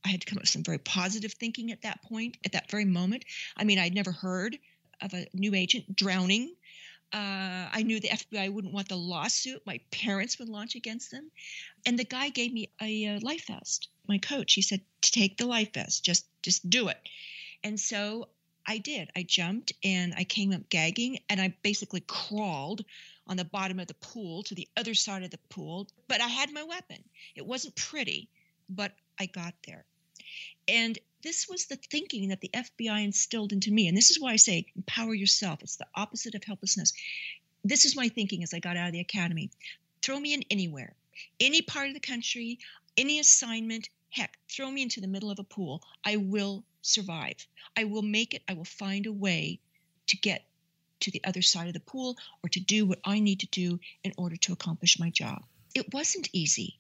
i 0.05 0.09
had 0.09 0.21
to 0.21 0.27
come 0.27 0.37
up 0.37 0.43
with 0.43 0.49
some 0.49 0.63
very 0.63 0.77
positive 0.79 1.33
thinking 1.33 1.71
at 1.71 1.81
that 1.81 2.01
point 2.03 2.37
at 2.45 2.51
that 2.51 2.69
very 2.69 2.85
moment 2.85 3.23
i 3.57 3.63
mean 3.63 3.79
i'd 3.79 3.95
never 3.95 4.11
heard 4.11 4.57
of 5.01 5.13
a 5.13 5.27
new 5.33 5.53
agent 5.55 5.95
drowning 5.95 6.53
uh, 7.13 7.69
I 7.71 7.83
knew 7.83 7.99
the 7.99 8.09
FBI 8.09 8.51
wouldn't 8.51 8.73
want 8.73 8.89
the 8.89 8.97
lawsuit 8.97 9.61
my 9.67 9.79
parents 9.91 10.39
would 10.39 10.49
launch 10.49 10.73
against 10.73 11.11
them. 11.11 11.29
And 11.85 11.97
the 11.97 12.03
guy 12.03 12.29
gave 12.29 12.51
me 12.51 12.69
a, 12.81 13.05
a 13.05 13.19
life 13.19 13.45
vest. 13.45 13.89
My 14.07 14.17
coach, 14.17 14.53
he 14.53 14.63
said, 14.63 14.81
"Take 15.01 15.37
the 15.37 15.45
life 15.45 15.73
vest. 15.73 16.03
Just, 16.03 16.25
just 16.41 16.67
do 16.67 16.87
it." 16.87 16.97
And 17.63 17.79
so 17.79 18.27
I 18.65 18.77
did. 18.77 19.09
I 19.15 19.23
jumped 19.23 19.73
and 19.83 20.13
I 20.15 20.23
came 20.23 20.53
up 20.53 20.69
gagging 20.69 21.19
and 21.29 21.41
I 21.41 21.53
basically 21.63 22.01
crawled 22.01 22.83
on 23.27 23.37
the 23.37 23.45
bottom 23.45 23.79
of 23.79 23.87
the 23.87 23.93
pool 23.95 24.43
to 24.43 24.55
the 24.55 24.67
other 24.77 24.93
side 24.93 25.23
of 25.23 25.31
the 25.31 25.37
pool. 25.49 25.87
But 26.07 26.21
I 26.21 26.27
had 26.27 26.51
my 26.51 26.63
weapon. 26.63 27.03
It 27.35 27.45
wasn't 27.45 27.75
pretty, 27.75 28.29
but 28.69 28.93
I 29.19 29.25
got 29.25 29.53
there. 29.65 29.85
And 30.67 30.97
this 31.23 31.47
was 31.47 31.65
the 31.65 31.75
thinking 31.75 32.29
that 32.29 32.41
the 32.41 32.49
FBI 32.53 33.03
instilled 33.03 33.53
into 33.53 33.71
me. 33.71 33.87
And 33.87 33.97
this 33.97 34.11
is 34.11 34.19
why 34.19 34.31
I 34.31 34.37
say 34.37 34.65
empower 34.75 35.13
yourself. 35.13 35.61
It's 35.61 35.77
the 35.77 35.87
opposite 35.95 36.35
of 36.35 36.43
helplessness. 36.43 36.93
This 37.63 37.85
is 37.85 37.95
my 37.95 38.09
thinking 38.09 38.43
as 38.43 38.53
I 38.53 38.59
got 38.59 38.77
out 38.77 38.87
of 38.87 38.93
the 38.93 38.99
academy. 38.99 39.49
Throw 40.01 40.19
me 40.19 40.33
in 40.33 40.43
anywhere, 40.51 40.95
any 41.39 41.61
part 41.61 41.87
of 41.87 41.93
the 41.93 41.99
country, 42.01 42.59
any 42.97 43.19
assignment. 43.19 43.89
Heck, 44.09 44.37
throw 44.49 44.69
me 44.69 44.81
into 44.81 44.99
the 45.01 45.07
middle 45.07 45.31
of 45.31 45.39
a 45.39 45.43
pool. 45.43 45.81
I 46.03 46.17
will 46.17 46.63
survive. 46.83 47.47
I 47.75 47.85
will 47.85 48.03
make 48.03 48.35
it. 48.35 48.43
I 48.47 48.53
will 48.53 48.65
find 48.65 49.07
a 49.07 49.11
way 49.11 49.59
to 50.07 50.17
get 50.17 50.45
to 50.99 51.11
the 51.11 51.23
other 51.23 51.41
side 51.41 51.67
of 51.67 51.73
the 51.73 51.79
pool 51.79 52.17
or 52.43 52.49
to 52.49 52.59
do 52.59 52.85
what 52.85 52.99
I 53.03 53.19
need 53.19 53.39
to 53.41 53.47
do 53.47 53.79
in 54.03 54.13
order 54.17 54.35
to 54.37 54.53
accomplish 54.53 54.99
my 54.99 55.09
job. 55.09 55.43
It 55.73 55.93
wasn't 55.93 56.29
easy. 56.33 56.77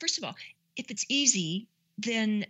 First 0.00 0.18
of 0.18 0.24
all, 0.24 0.36
if 0.76 0.90
it's 0.90 1.06
easy, 1.08 1.68
then 1.98 2.46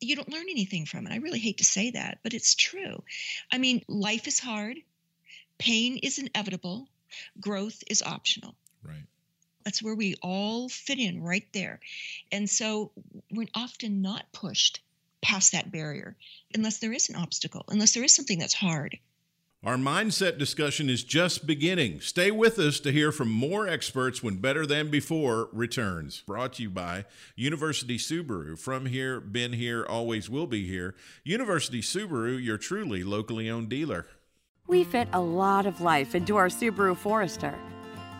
you 0.00 0.16
don't 0.16 0.28
learn 0.28 0.46
anything 0.50 0.86
from 0.86 1.06
it. 1.06 1.12
I 1.12 1.16
really 1.16 1.38
hate 1.38 1.58
to 1.58 1.64
say 1.64 1.90
that, 1.92 2.18
but 2.22 2.34
it's 2.34 2.54
true. 2.54 3.02
I 3.50 3.58
mean, 3.58 3.82
life 3.88 4.26
is 4.26 4.38
hard, 4.38 4.78
pain 5.58 5.96
is 5.96 6.18
inevitable, 6.18 6.88
growth 7.40 7.82
is 7.88 8.02
optional. 8.02 8.54
Right. 8.82 9.06
That's 9.64 9.82
where 9.82 9.94
we 9.94 10.14
all 10.22 10.68
fit 10.68 10.98
in 10.98 11.22
right 11.22 11.46
there. 11.52 11.80
And 12.32 12.48
so 12.48 12.92
we're 13.30 13.48
often 13.54 14.02
not 14.02 14.32
pushed 14.32 14.80
past 15.22 15.52
that 15.52 15.70
barrier 15.70 16.16
unless 16.54 16.78
there 16.78 16.92
is 16.92 17.08
an 17.08 17.16
obstacle, 17.16 17.64
unless 17.68 17.92
there 17.92 18.04
is 18.04 18.14
something 18.14 18.38
that's 18.38 18.54
hard. 18.54 18.98
Our 19.62 19.76
mindset 19.76 20.38
discussion 20.38 20.88
is 20.88 21.04
just 21.04 21.46
beginning. 21.46 22.00
Stay 22.00 22.30
with 22.30 22.58
us 22.58 22.80
to 22.80 22.90
hear 22.90 23.12
from 23.12 23.30
more 23.30 23.68
experts 23.68 24.22
when 24.22 24.36
Better 24.36 24.64
Than 24.64 24.88
Before 24.90 25.50
returns. 25.52 26.22
Brought 26.26 26.54
to 26.54 26.62
you 26.62 26.70
by 26.70 27.04
University 27.36 27.98
Subaru. 27.98 28.58
From 28.58 28.86
here, 28.86 29.20
been 29.20 29.52
here, 29.52 29.84
always 29.86 30.30
will 30.30 30.46
be 30.46 30.66
here. 30.66 30.94
University 31.24 31.82
Subaru, 31.82 32.42
your 32.42 32.56
truly 32.56 33.04
locally 33.04 33.50
owned 33.50 33.68
dealer. 33.68 34.06
We 34.66 34.82
fit 34.82 35.08
a 35.12 35.20
lot 35.20 35.66
of 35.66 35.82
life 35.82 36.14
into 36.14 36.36
our 36.36 36.48
Subaru 36.48 36.96
Forester. 36.96 37.54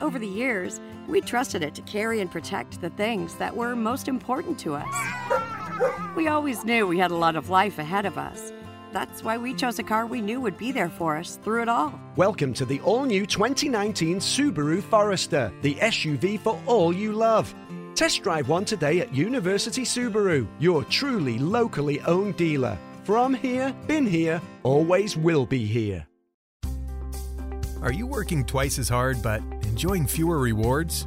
Over 0.03 0.19
the 0.19 0.29
years, 0.29 0.79
we 1.09 1.23
trusted 1.23 1.63
it 1.63 1.75
to 1.75 1.83
carry 1.83 2.21
and 2.21 2.31
protect 2.31 2.83
the 2.83 2.91
things 2.91 3.35
that 3.37 3.57
were 3.57 3.75
most 3.75 4.09
important 4.09 4.59
to 4.59 4.75
us. 4.75 5.60
We 6.17 6.29
always 6.29 6.65
knew 6.65 6.87
we 6.87 6.99
had 6.99 7.11
a 7.11 7.17
lot 7.17 7.37
of 7.37 7.51
life 7.51 7.79
ahead 7.79 8.05
of 8.05 8.19
us 8.19 8.53
that's 8.93 9.23
why 9.23 9.39
we 9.39 9.55
chose 9.55 9.79
a 9.79 9.83
car 9.83 10.07
we 10.07 10.21
knew 10.21 10.41
would 10.41 10.59
be 10.59 10.73
there 10.73 10.89
for 10.89 11.17
us 11.17 11.37
through 11.37 11.63
it 11.63 11.69
all. 11.69 11.99
Welcome 12.17 12.53
to 12.55 12.65
the 12.65 12.81
all 12.81 13.05
new 13.05 13.25
2019 13.25 14.19
Subaru 14.19 14.83
Forester, 14.83 15.53
the 15.63 15.77
SUV 15.77 16.41
for 16.41 16.61
all 16.67 16.93
you 16.93 17.13
love. 17.13 17.55
Test 17.95 18.23
drive 18.23 18.49
one 18.49 18.65
today 18.65 19.01
at 19.01 19.15
University 19.15 19.83
Subaru, 19.83 20.47
your 20.59 20.83
truly 20.85 21.39
locally 21.39 22.01
owned 22.01 22.37
dealer. 22.37 22.77
From 23.05 23.33
here, 23.33 23.75
been 23.87 24.07
here, 24.07 24.41
always 24.63 25.17
will 25.17 25.47
be 25.47 25.65
here. 25.67 26.07
Are 27.81 27.93
you 27.93 28.07
working 28.07 28.45
twice 28.45 28.79
as 28.79 28.89
hard 28.89 29.23
but 29.23 29.41
enjoying 29.63 30.07
fewer 30.07 30.39
rewards? 30.39 31.07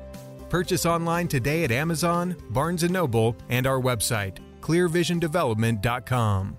Purchase 0.51 0.85
online 0.85 1.29
today 1.29 1.63
at 1.63 1.71
Amazon, 1.71 2.35
Barnes 2.49 2.83
& 2.83 2.89
Noble, 2.89 3.37
and 3.47 3.65
our 3.65 3.79
website, 3.79 4.39
clearvisiondevelopment.com. 4.59 6.57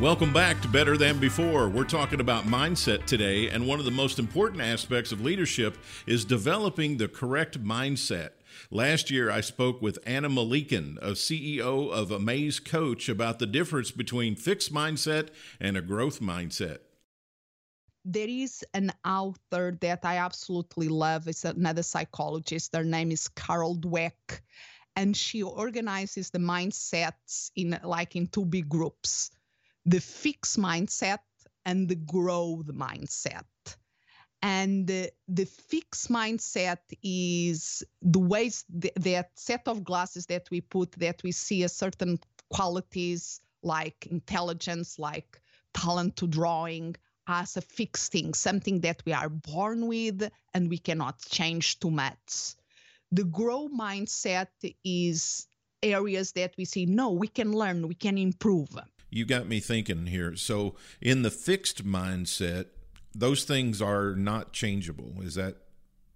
Welcome 0.00 0.32
back 0.32 0.60
to 0.62 0.68
Better 0.68 0.96
Than 0.96 1.20
Before. 1.20 1.68
We're 1.68 1.84
talking 1.84 2.18
about 2.20 2.46
mindset 2.46 3.04
today, 3.04 3.48
and 3.50 3.68
one 3.68 3.78
of 3.78 3.84
the 3.84 3.92
most 3.92 4.18
important 4.18 4.60
aspects 4.60 5.12
of 5.12 5.20
leadership 5.20 5.78
is 6.06 6.24
developing 6.24 6.96
the 6.96 7.06
correct 7.06 7.62
mindset. 7.62 8.30
Last 8.70 9.10
year, 9.10 9.30
I 9.30 9.40
spoke 9.40 9.82
with 9.82 9.98
Ana 10.06 10.28
Melikian, 10.28 10.98
a 10.98 11.12
CEO 11.12 11.90
of 11.90 12.10
Amaze 12.10 12.60
Coach, 12.60 13.08
about 13.08 13.38
the 13.38 13.46
difference 13.46 13.90
between 13.90 14.36
fixed 14.36 14.72
mindset 14.72 15.28
and 15.60 15.76
a 15.76 15.82
growth 15.82 16.20
mindset. 16.20 16.78
There 18.04 18.28
is 18.28 18.64
an 18.72 18.92
author 19.04 19.76
that 19.80 20.04
I 20.04 20.16
absolutely 20.16 20.88
love. 20.88 21.28
It's 21.28 21.44
another 21.44 21.82
psychologist. 21.82 22.74
Her 22.74 22.84
name 22.84 23.12
is 23.12 23.28
Carol 23.28 23.76
Dweck, 23.76 24.40
and 24.96 25.16
she 25.16 25.42
organizes 25.42 26.30
the 26.30 26.38
mindsets 26.38 27.50
in 27.56 27.78
like 27.84 28.16
in 28.16 28.26
two 28.26 28.46
big 28.46 28.68
groups: 28.68 29.30
the 29.84 30.00
fixed 30.00 30.58
mindset 30.58 31.18
and 31.66 31.88
the 31.88 31.96
growth 31.96 32.66
mindset. 32.66 33.44
And 34.42 34.86
the, 34.86 35.10
the 35.28 35.44
fixed 35.44 36.10
mindset 36.10 36.78
is 37.02 37.82
the 38.00 38.18
ways 38.18 38.64
th- 38.80 38.94
that 38.96 39.30
set 39.34 39.68
of 39.68 39.84
glasses 39.84 40.26
that 40.26 40.48
we 40.50 40.62
put 40.62 40.92
that 40.92 41.22
we 41.22 41.32
see 41.32 41.62
a 41.62 41.68
certain 41.68 42.18
qualities 42.48 43.40
like 43.62 44.06
intelligence, 44.06 44.98
like 44.98 45.40
talent 45.74 46.16
to 46.16 46.26
drawing 46.26 46.96
as 47.26 47.56
a 47.56 47.60
fixed 47.60 48.12
thing, 48.12 48.34
something 48.34 48.80
that 48.80 49.02
we 49.04 49.12
are 49.12 49.28
born 49.28 49.86
with 49.86 50.30
and 50.54 50.68
we 50.70 50.78
cannot 50.78 51.20
change 51.20 51.78
too 51.78 51.90
much. 51.90 52.54
The 53.12 53.24
grow 53.24 53.68
mindset 53.68 54.48
is 54.84 55.46
areas 55.82 56.32
that 56.32 56.54
we 56.56 56.64
see, 56.64 56.86
no, 56.86 57.10
we 57.10 57.28
can 57.28 57.52
learn, 57.52 57.86
we 57.88 57.94
can 57.94 58.18
improve. 58.18 58.70
You 59.10 59.24
got 59.24 59.48
me 59.48 59.60
thinking 59.60 60.06
here. 60.06 60.36
So, 60.36 60.76
in 61.00 61.22
the 61.22 61.30
fixed 61.30 61.84
mindset, 61.84 62.66
those 63.14 63.44
things 63.44 63.82
are 63.82 64.14
not 64.14 64.52
changeable. 64.52 65.14
Is 65.22 65.34
that? 65.34 65.56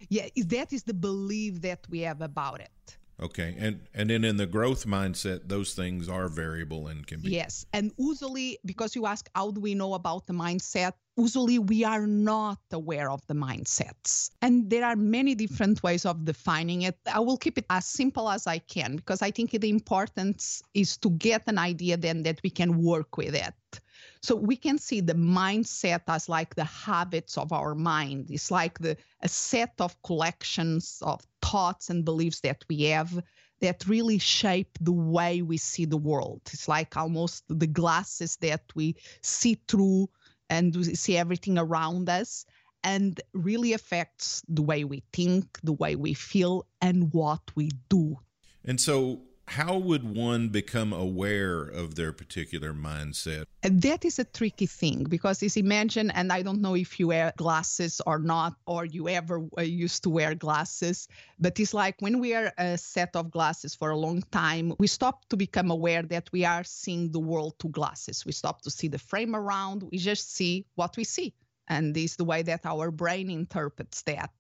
Yeah, 0.08 0.28
that 0.46 0.72
is 0.72 0.82
the 0.82 0.94
belief 0.94 1.62
that 1.62 1.86
we 1.88 2.00
have 2.00 2.20
about 2.20 2.60
it. 2.60 2.98
Okay, 3.22 3.54
and 3.58 3.80
and 3.94 4.10
then 4.10 4.24
in 4.24 4.36
the 4.36 4.46
growth 4.46 4.86
mindset, 4.86 5.48
those 5.48 5.74
things 5.74 6.08
are 6.08 6.28
variable 6.28 6.88
and 6.88 7.06
can 7.06 7.20
be. 7.20 7.30
Yes, 7.30 7.64
and 7.72 7.92
usually 7.96 8.58
because 8.64 8.96
you 8.96 9.06
ask, 9.06 9.30
how 9.34 9.52
do 9.52 9.60
we 9.60 9.74
know 9.74 9.94
about 9.94 10.26
the 10.26 10.32
mindset? 10.32 10.94
Usually 11.16 11.60
we 11.60 11.84
are 11.84 12.06
not 12.06 12.58
aware 12.72 13.08
of 13.08 13.24
the 13.28 13.34
mindsets, 13.34 14.30
and 14.42 14.68
there 14.68 14.84
are 14.84 14.96
many 14.96 15.36
different 15.36 15.80
ways 15.82 16.04
of 16.04 16.24
defining 16.24 16.82
it. 16.82 16.98
I 17.06 17.20
will 17.20 17.36
keep 17.36 17.56
it 17.56 17.66
as 17.70 17.86
simple 17.86 18.28
as 18.28 18.48
I 18.48 18.58
can 18.58 18.96
because 18.96 19.22
I 19.22 19.30
think 19.30 19.52
the 19.52 19.70
importance 19.70 20.62
is 20.74 20.96
to 20.98 21.10
get 21.10 21.42
an 21.46 21.56
idea 21.56 21.96
then 21.96 22.24
that 22.24 22.40
we 22.42 22.50
can 22.50 22.82
work 22.82 23.16
with 23.16 23.34
it. 23.36 23.80
So 24.22 24.34
we 24.34 24.56
can 24.56 24.78
see 24.78 25.00
the 25.00 25.14
mindset 25.14 26.00
as 26.08 26.28
like 26.28 26.54
the 26.54 26.64
habits 26.64 27.38
of 27.38 27.52
our 27.52 27.74
mind. 27.74 28.30
It's 28.30 28.50
like 28.50 28.78
the 28.78 28.96
a 29.20 29.28
set 29.28 29.74
of 29.78 30.02
collections 30.02 30.98
of 31.02 31.20
thoughts 31.42 31.90
and 31.90 32.04
beliefs 32.04 32.40
that 32.40 32.64
we 32.68 32.82
have 32.84 33.22
that 33.60 33.86
really 33.86 34.18
shape 34.18 34.76
the 34.80 34.92
way 34.92 35.42
we 35.42 35.58
see 35.58 35.84
the 35.84 35.96
world. 35.96 36.40
It's 36.52 36.68
like 36.68 36.96
almost 36.96 37.44
the 37.48 37.66
glasses 37.66 38.36
that 38.38 38.62
we 38.74 38.96
see 39.22 39.60
through 39.68 40.08
and 40.50 40.74
we 40.74 40.94
see 40.94 41.16
everything 41.16 41.58
around 41.58 42.08
us 42.08 42.44
and 42.82 43.20
really 43.32 43.72
affects 43.72 44.42
the 44.46 44.62
way 44.62 44.84
we 44.84 45.02
think, 45.12 45.58
the 45.62 45.72
way 45.72 45.96
we 45.96 46.14
feel, 46.14 46.66
and 46.82 47.12
what 47.12 47.40
we 47.54 47.70
do. 47.88 48.18
And 48.64 48.80
so, 48.80 49.22
how 49.46 49.76
would 49.76 50.16
one 50.16 50.48
become 50.48 50.92
aware 50.92 51.62
of 51.62 51.94
their 51.94 52.12
particular 52.12 52.72
mindset? 52.72 53.44
That 53.62 54.04
is 54.04 54.18
a 54.18 54.24
tricky 54.24 54.66
thing 54.66 55.04
because 55.04 55.42
it's 55.42 55.56
imagine, 55.56 56.10
and 56.10 56.32
I 56.32 56.42
don't 56.42 56.60
know 56.60 56.74
if 56.74 56.98
you 56.98 57.08
wear 57.08 57.32
glasses 57.36 58.00
or 58.06 58.18
not, 58.18 58.54
or 58.66 58.84
you 58.84 59.08
ever 59.08 59.46
uh, 59.58 59.62
used 59.62 60.02
to 60.04 60.10
wear 60.10 60.34
glasses, 60.34 61.08
but 61.38 61.60
it's 61.60 61.74
like 61.74 61.96
when 62.00 62.20
we 62.20 62.30
wear 62.30 62.52
a 62.58 62.78
set 62.78 63.14
of 63.14 63.30
glasses 63.30 63.74
for 63.74 63.90
a 63.90 63.96
long 63.96 64.22
time, 64.32 64.74
we 64.78 64.86
stop 64.86 65.28
to 65.28 65.36
become 65.36 65.70
aware 65.70 66.02
that 66.02 66.30
we 66.32 66.44
are 66.44 66.64
seeing 66.64 67.12
the 67.12 67.20
world 67.20 67.54
through 67.58 67.70
glasses. 67.70 68.24
We 68.24 68.32
stop 68.32 68.62
to 68.62 68.70
see 68.70 68.88
the 68.88 68.98
frame 68.98 69.36
around, 69.36 69.82
we 69.82 69.98
just 69.98 70.34
see 70.34 70.66
what 70.74 70.96
we 70.96 71.04
see. 71.04 71.34
And 71.68 71.94
this 71.94 72.12
is 72.12 72.16
the 72.16 72.24
way 72.24 72.42
that 72.42 72.66
our 72.66 72.90
brain 72.90 73.30
interprets 73.30 74.02
that. 74.02 74.32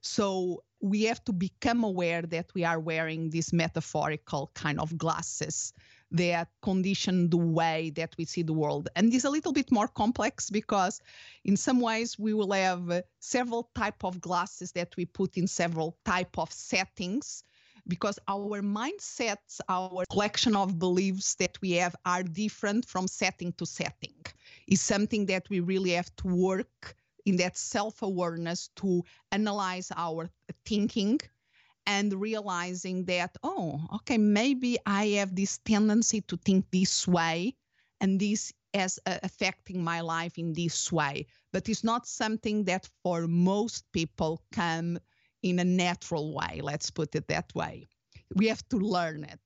So 0.00 0.62
we 0.80 1.02
have 1.04 1.22
to 1.24 1.32
become 1.32 1.84
aware 1.84 2.22
that 2.22 2.52
we 2.54 2.64
are 2.64 2.80
wearing 2.80 3.30
these 3.30 3.52
metaphorical 3.52 4.50
kind 4.54 4.80
of 4.80 4.96
glasses 4.96 5.72
that 6.12 6.48
condition 6.62 7.30
the 7.30 7.36
way 7.36 7.90
that 7.94 8.14
we 8.18 8.24
see 8.24 8.42
the 8.42 8.52
world 8.52 8.88
and 8.96 9.14
it's 9.14 9.24
a 9.24 9.30
little 9.30 9.52
bit 9.52 9.70
more 9.70 9.86
complex 9.86 10.50
because 10.50 11.00
in 11.44 11.56
some 11.56 11.80
ways 11.80 12.18
we 12.18 12.34
will 12.34 12.50
have 12.50 13.02
several 13.20 13.70
type 13.76 14.02
of 14.02 14.20
glasses 14.20 14.72
that 14.72 14.96
we 14.96 15.04
put 15.04 15.36
in 15.36 15.46
several 15.46 15.96
type 16.04 16.36
of 16.36 16.52
settings 16.52 17.44
because 17.86 18.18
our 18.26 18.60
mindsets 18.60 19.60
our 19.68 20.04
collection 20.10 20.56
of 20.56 20.80
beliefs 20.80 21.36
that 21.36 21.56
we 21.60 21.72
have 21.72 21.94
are 22.04 22.24
different 22.24 22.84
from 22.84 23.06
setting 23.06 23.52
to 23.52 23.64
setting 23.64 24.16
is 24.70 24.80
something 24.80 25.26
that 25.26 25.50
we 25.50 25.60
really 25.60 25.90
have 25.90 26.14
to 26.16 26.28
work 26.28 26.96
in 27.26 27.36
that 27.36 27.56
self 27.56 28.02
awareness 28.02 28.70
to 28.76 29.02
analyze 29.32 29.92
our 29.96 30.30
thinking 30.64 31.20
and 31.86 32.12
realizing 32.14 33.04
that, 33.06 33.36
oh, 33.42 33.80
okay, 33.96 34.18
maybe 34.18 34.78
I 34.86 35.06
have 35.18 35.34
this 35.34 35.58
tendency 35.58 36.20
to 36.22 36.36
think 36.36 36.66
this 36.70 37.06
way 37.08 37.56
and 38.00 38.20
this 38.20 38.52
as 38.72 38.98
uh, 39.06 39.18
affecting 39.22 39.82
my 39.82 40.00
life 40.00 40.38
in 40.38 40.52
this 40.52 40.92
way. 40.92 41.26
But 41.52 41.68
it's 41.68 41.82
not 41.82 42.06
something 42.06 42.64
that 42.64 42.88
for 43.02 43.26
most 43.26 43.84
people 43.92 44.42
come 44.52 44.98
in 45.42 45.58
a 45.58 45.64
natural 45.64 46.34
way. 46.34 46.60
Let's 46.62 46.90
put 46.90 47.14
it 47.14 47.26
that 47.28 47.52
way. 47.54 47.88
We 48.34 48.46
have 48.48 48.66
to 48.68 48.76
learn 48.76 49.24
it. 49.24 49.40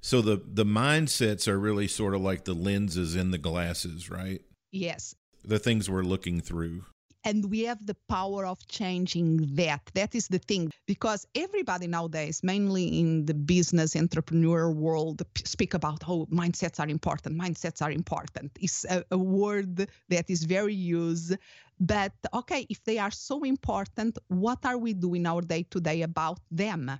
So 0.00 0.22
the 0.22 0.40
the 0.46 0.64
mindsets 0.64 1.48
are 1.48 1.58
really 1.58 1.88
sort 1.88 2.14
of 2.14 2.20
like 2.20 2.44
the 2.44 2.54
lenses 2.54 3.16
in 3.16 3.32
the 3.32 3.38
glasses, 3.38 4.08
right? 4.08 4.40
Yes. 4.70 5.14
The 5.44 5.58
things 5.58 5.88
we're 5.88 6.02
looking 6.02 6.40
through. 6.40 6.84
And 7.24 7.50
we 7.50 7.64
have 7.64 7.84
the 7.84 7.96
power 8.08 8.46
of 8.46 8.66
changing 8.68 9.54
that. 9.56 9.82
That 9.94 10.14
is 10.14 10.28
the 10.28 10.38
thing. 10.38 10.70
Because 10.86 11.26
everybody 11.34 11.86
nowadays 11.86 12.42
mainly 12.42 13.00
in 13.00 13.26
the 13.26 13.34
business 13.34 13.96
entrepreneur 13.96 14.70
world 14.70 15.22
speak 15.44 15.74
about 15.74 16.02
how 16.04 16.12
oh, 16.12 16.26
mindsets 16.26 16.80
are 16.80 16.88
important 16.88 17.36
mindsets 17.36 17.82
are 17.82 17.90
important. 17.90 18.52
It's 18.60 18.84
a, 18.84 19.04
a 19.10 19.18
word 19.18 19.88
that 20.08 20.30
is 20.30 20.44
very 20.44 20.74
used. 20.74 21.36
But 21.80 22.12
okay 22.32 22.66
if 22.70 22.82
they 22.84 22.98
are 22.98 23.10
so 23.10 23.42
important 23.42 24.18
what 24.28 24.64
are 24.64 24.78
we 24.78 24.92
doing 24.94 25.26
our 25.26 25.42
day 25.42 25.64
to 25.70 25.80
day 25.80 26.02
about 26.02 26.40
them? 26.50 26.90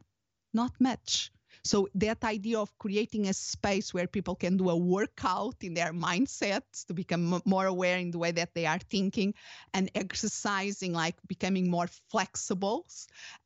Not 0.52 0.72
much 0.80 1.30
so 1.68 1.86
that 1.96 2.24
idea 2.24 2.58
of 2.58 2.70
creating 2.78 3.28
a 3.28 3.34
space 3.34 3.92
where 3.92 4.06
people 4.06 4.34
can 4.34 4.56
do 4.56 4.70
a 4.70 4.76
workout 4.76 5.56
in 5.60 5.74
their 5.74 5.92
mindsets 5.92 6.86
to 6.86 6.94
become 6.94 7.42
more 7.44 7.66
aware 7.66 7.98
in 7.98 8.10
the 8.10 8.16
way 8.16 8.30
that 8.30 8.54
they 8.54 8.64
are 8.64 8.78
thinking 8.78 9.34
and 9.74 9.90
exercising, 9.94 10.94
like 10.94 11.16
becoming 11.26 11.70
more 11.70 11.88
flexible 12.10 12.86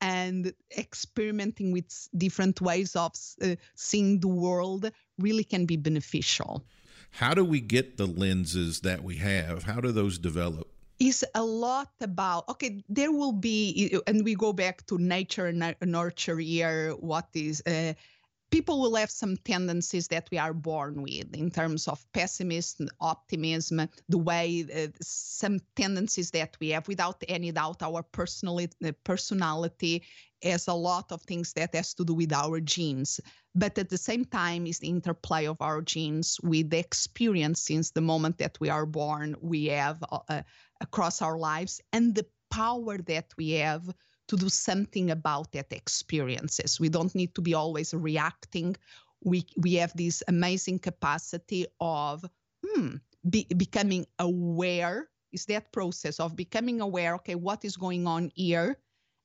and 0.00 0.52
experimenting 0.78 1.72
with 1.72 2.08
different 2.16 2.60
ways 2.60 2.94
of 2.94 3.12
uh, 3.42 3.56
seeing 3.74 4.20
the 4.20 4.28
world 4.28 4.88
really 5.18 5.42
can 5.42 5.66
be 5.66 5.76
beneficial. 5.76 6.64
How 7.10 7.34
do 7.34 7.44
we 7.44 7.60
get 7.60 7.96
the 7.96 8.06
lenses 8.06 8.82
that 8.82 9.02
we 9.02 9.16
have? 9.16 9.64
How 9.64 9.80
do 9.80 9.90
those 9.90 10.16
develop? 10.16 10.68
is 11.02 11.24
a 11.34 11.42
lot 11.42 11.90
about 12.00 12.48
okay 12.48 12.84
there 12.88 13.10
will 13.10 13.32
be 13.32 13.98
and 14.06 14.24
we 14.24 14.36
go 14.36 14.52
back 14.52 14.86
to 14.86 14.98
nature 14.98 15.46
and 15.46 15.74
nurture 15.82 16.38
here 16.38 16.92
what 16.92 17.26
is 17.34 17.60
uh, 17.66 17.92
people 18.52 18.80
will 18.80 18.94
have 18.94 19.10
some 19.10 19.36
tendencies 19.38 20.08
that 20.08 20.28
we 20.30 20.38
are 20.38 20.52
born 20.52 21.02
with 21.02 21.34
in 21.34 21.50
terms 21.50 21.88
of 21.88 22.04
pessimism 22.12 22.86
optimism 23.00 23.88
the 24.10 24.18
way 24.18 24.64
uh, 24.76 24.86
some 25.00 25.58
tendencies 25.74 26.30
that 26.30 26.56
we 26.60 26.68
have 26.68 26.86
without 26.86 27.22
any 27.28 27.50
doubt 27.50 27.82
our 27.82 28.02
personality 28.02 28.92
personality 29.04 30.02
has 30.42 30.68
a 30.68 30.74
lot 30.74 31.10
of 31.12 31.22
things 31.22 31.52
that 31.54 31.74
has 31.74 31.94
to 31.94 32.04
do 32.04 32.14
with 32.14 32.32
our 32.32 32.60
genes. 32.60 33.20
But 33.54 33.78
at 33.78 33.88
the 33.88 33.98
same 33.98 34.24
time 34.24 34.66
is 34.66 34.80
the 34.80 34.88
interplay 34.88 35.46
of 35.46 35.56
our 35.60 35.80
genes 35.82 36.38
with 36.42 36.70
the 36.70 36.78
experience 36.78 37.62
since 37.62 37.90
the 37.90 38.00
moment 38.00 38.38
that 38.38 38.58
we 38.60 38.68
are 38.68 38.86
born 38.86 39.36
we 39.40 39.66
have 39.66 40.02
uh, 40.10 40.42
across 40.80 41.22
our 41.22 41.38
lives 41.38 41.80
and 41.92 42.14
the 42.14 42.26
power 42.50 42.98
that 42.98 43.26
we 43.38 43.50
have 43.52 43.88
to 44.32 44.36
do 44.38 44.48
something 44.48 45.10
about 45.10 45.52
that 45.52 45.70
experiences. 45.72 46.80
We 46.80 46.88
don't 46.88 47.14
need 47.14 47.34
to 47.34 47.42
be 47.42 47.52
always 47.52 47.92
reacting. 47.92 48.76
We 49.22 49.44
we 49.58 49.74
have 49.74 49.92
this 49.94 50.22
amazing 50.26 50.78
capacity 50.78 51.66
of 51.78 52.24
hmm, 52.64 52.96
be, 53.28 53.46
becoming 53.56 54.06
aware. 54.18 55.10
Is 55.32 55.44
that 55.46 55.70
process 55.70 56.18
of 56.18 56.34
becoming 56.34 56.80
aware? 56.80 57.14
Okay, 57.16 57.34
what 57.34 57.62
is 57.64 57.76
going 57.76 58.06
on 58.06 58.32
here, 58.34 58.78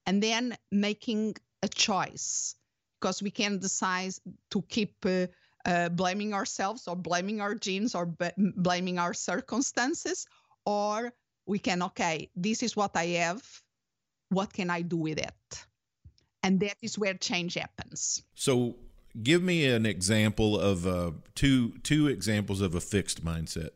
and 0.05 0.21
then 0.21 0.57
making 0.71 1.35
a 1.63 1.69
choice 1.69 2.55
because 2.99 3.23
we 3.23 3.31
can 3.31 3.59
decide 3.59 4.13
to 4.51 4.61
keep. 4.63 4.93
Uh, 5.05 5.27
uh, 5.65 5.89
blaming 5.89 6.33
ourselves 6.33 6.87
or 6.87 6.95
blaming 6.95 7.41
our 7.41 7.53
genes 7.53 7.93
or 7.93 8.05
b- 8.05 8.31
blaming 8.37 8.97
our 8.99 9.13
circumstances, 9.13 10.25
or 10.65 11.11
we 11.45 11.59
can, 11.59 11.81
okay, 11.83 12.29
this 12.37 12.63
is 12.63 12.77
what 12.77 12.95
I 12.95 13.07
have. 13.19 13.43
What 14.29 14.53
can 14.53 14.69
I 14.69 14.81
do 14.81 14.97
with 14.97 15.17
it? 15.17 15.65
And 16.43 16.59
that 16.59 16.75
is 16.81 16.97
where 16.97 17.13
change 17.13 17.55
happens. 17.55 18.23
So, 18.35 18.75
give 19.23 19.41
me 19.41 19.65
an 19.65 19.85
example 19.85 20.59
of 20.59 20.85
uh, 20.85 21.11
two 21.35 21.73
two 21.83 22.07
examples 22.07 22.61
of 22.61 22.75
a 22.75 22.81
fixed 22.81 23.23
mindset. 23.23 23.69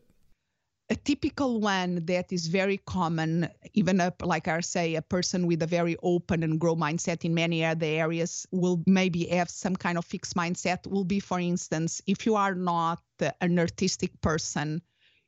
A 0.90 0.96
typical 0.96 1.62
one 1.62 2.06
that 2.08 2.34
is 2.34 2.48
very 2.48 2.78
common, 2.78 3.48
even 3.74 4.02
up, 4.02 4.22
like 4.26 4.50
I 4.50 4.60
say, 4.60 4.96
a 4.96 5.02
person 5.02 5.48
with 5.48 5.64
a 5.64 5.68
very 5.68 5.96
open 6.04 6.44
and 6.44 6.60
grow 6.60 6.76
mindset 6.76 7.24
in 7.24 7.34
many 7.34 7.64
other 7.64 7.86
areas 7.86 8.46
will 8.52 8.84
maybe 8.86 9.26
have 9.28 9.50
some 9.50 9.78
kind 9.78 9.98
of 9.98 10.04
fixed 10.04 10.36
mindset. 10.36 10.86
Will 10.86 11.06
be, 11.06 11.22
for 11.22 11.40
instance, 11.40 12.02
if 12.08 12.26
you 12.26 12.36
are 12.36 12.56
not 12.56 13.02
an 13.40 13.58
artistic 13.58 14.20
person, 14.20 14.82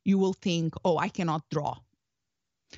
you 0.04 0.18
will 0.18 0.34
think, 0.34 0.74
oh, 0.84 0.98
I 0.98 1.08
cannot 1.08 1.48
draw 1.50 1.78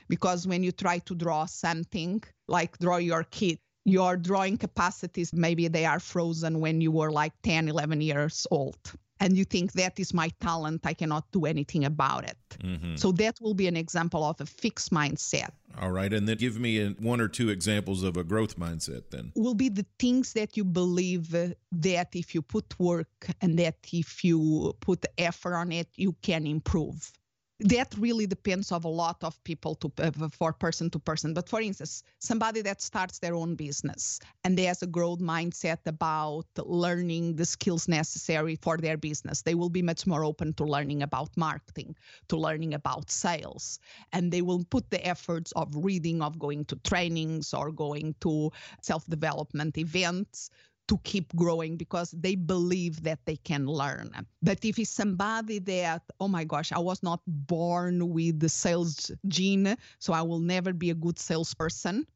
because 0.08 0.46
when 0.46 0.62
you 0.62 0.72
try 0.72 0.98
to 0.98 1.14
draw 1.14 1.46
something 1.46 2.22
like 2.48 2.78
draw 2.78 2.96
your 2.96 3.24
kid 3.24 3.58
your 3.86 4.16
drawing 4.16 4.58
capacities 4.58 5.32
maybe 5.32 5.68
they 5.68 5.86
are 5.86 6.00
frozen 6.00 6.60
when 6.60 6.80
you 6.80 6.90
were 6.90 7.10
like 7.10 7.32
10 7.42 7.68
11 7.68 8.00
years 8.00 8.46
old. 8.50 8.78
And 9.18 9.34
you 9.34 9.46
think 9.46 9.72
that 9.72 9.98
is 9.98 10.12
my 10.12 10.28
talent 10.40 10.80
i 10.84 10.92
cannot 10.92 11.24
do 11.32 11.46
anything 11.46 11.84
about 11.84 12.24
it. 12.24 12.36
Mm-hmm. 12.58 12.96
so 12.96 13.12
that 13.12 13.36
will 13.40 13.54
be 13.54 13.68
an 13.68 13.76
example 13.76 14.24
of 14.24 14.40
a 14.40 14.46
fixed 14.46 14.92
mindset. 14.92 15.50
All 15.80 15.92
right 15.92 16.12
and 16.12 16.28
then 16.28 16.36
give 16.36 16.58
me 16.58 16.94
one 16.98 17.20
or 17.20 17.28
two 17.28 17.48
examples 17.48 18.02
of 18.02 18.16
a 18.16 18.24
growth 18.24 18.58
mindset 18.58 19.02
then. 19.10 19.32
Will 19.36 19.54
be 19.54 19.68
the 19.68 19.86
things 19.98 20.32
that 20.32 20.56
you 20.56 20.64
believe 20.64 21.30
that 21.30 22.08
if 22.14 22.34
you 22.34 22.42
put 22.42 22.78
work 22.80 23.28
and 23.40 23.58
that 23.58 23.76
if 23.92 24.24
you 24.24 24.74
put 24.80 25.06
effort 25.16 25.54
on 25.54 25.70
it 25.70 25.88
you 25.94 26.14
can 26.22 26.46
improve 26.46 27.12
that 27.60 27.94
really 27.98 28.26
depends 28.26 28.70
of 28.70 28.84
a 28.84 28.88
lot 28.88 29.22
of 29.24 29.42
people 29.44 29.74
to 29.76 29.90
uh, 29.98 30.10
for 30.28 30.52
person 30.52 30.90
to 30.90 30.98
person. 30.98 31.32
But 31.32 31.48
for 31.48 31.60
instance 31.60 32.02
somebody 32.18 32.60
that 32.62 32.82
starts 32.82 33.18
their 33.18 33.34
own 33.34 33.54
business 33.54 34.20
and 34.44 34.58
they 34.58 34.64
has 34.64 34.82
a 34.82 34.86
growth 34.86 35.20
mindset 35.20 35.78
about 35.86 36.46
learning 36.58 37.36
the 37.36 37.46
skills 37.46 37.88
necessary 37.88 38.56
for 38.56 38.76
their 38.76 38.96
business 38.96 39.42
they 39.42 39.54
will 39.54 39.70
be 39.70 39.82
much 39.82 40.06
more 40.06 40.24
open 40.24 40.52
to 40.54 40.64
learning 40.64 41.02
about 41.02 41.30
marketing 41.36 41.96
to 42.28 42.36
learning 42.36 42.74
about 42.74 43.10
sales. 43.10 43.78
And 44.12 44.30
they 44.30 44.42
will 44.42 44.64
put 44.64 44.90
the 44.90 45.04
efforts 45.06 45.52
of 45.52 45.68
reading 45.74 46.20
of 46.22 46.38
going 46.38 46.64
to 46.66 46.76
trainings 46.84 47.54
or 47.54 47.72
going 47.72 48.14
to 48.20 48.50
self 48.82 49.06
development 49.06 49.78
events 49.78 50.50
to 50.88 50.98
keep 51.04 51.34
growing 51.34 51.76
because 51.76 52.10
they 52.12 52.34
believe 52.34 53.02
that 53.02 53.18
they 53.24 53.36
can 53.36 53.66
learn. 53.66 54.10
But 54.42 54.64
if 54.64 54.78
it's 54.78 54.90
somebody 54.90 55.58
that, 55.60 56.02
oh 56.20 56.28
my 56.28 56.44
gosh, 56.44 56.72
I 56.72 56.78
was 56.78 57.02
not 57.02 57.20
born 57.26 58.10
with 58.10 58.40
the 58.40 58.48
sales 58.48 59.10
gene, 59.28 59.76
so 59.98 60.12
I 60.12 60.22
will 60.22 60.38
never 60.38 60.72
be 60.72 60.90
a 60.90 60.94
good 60.94 61.18
salesperson, 61.18 62.06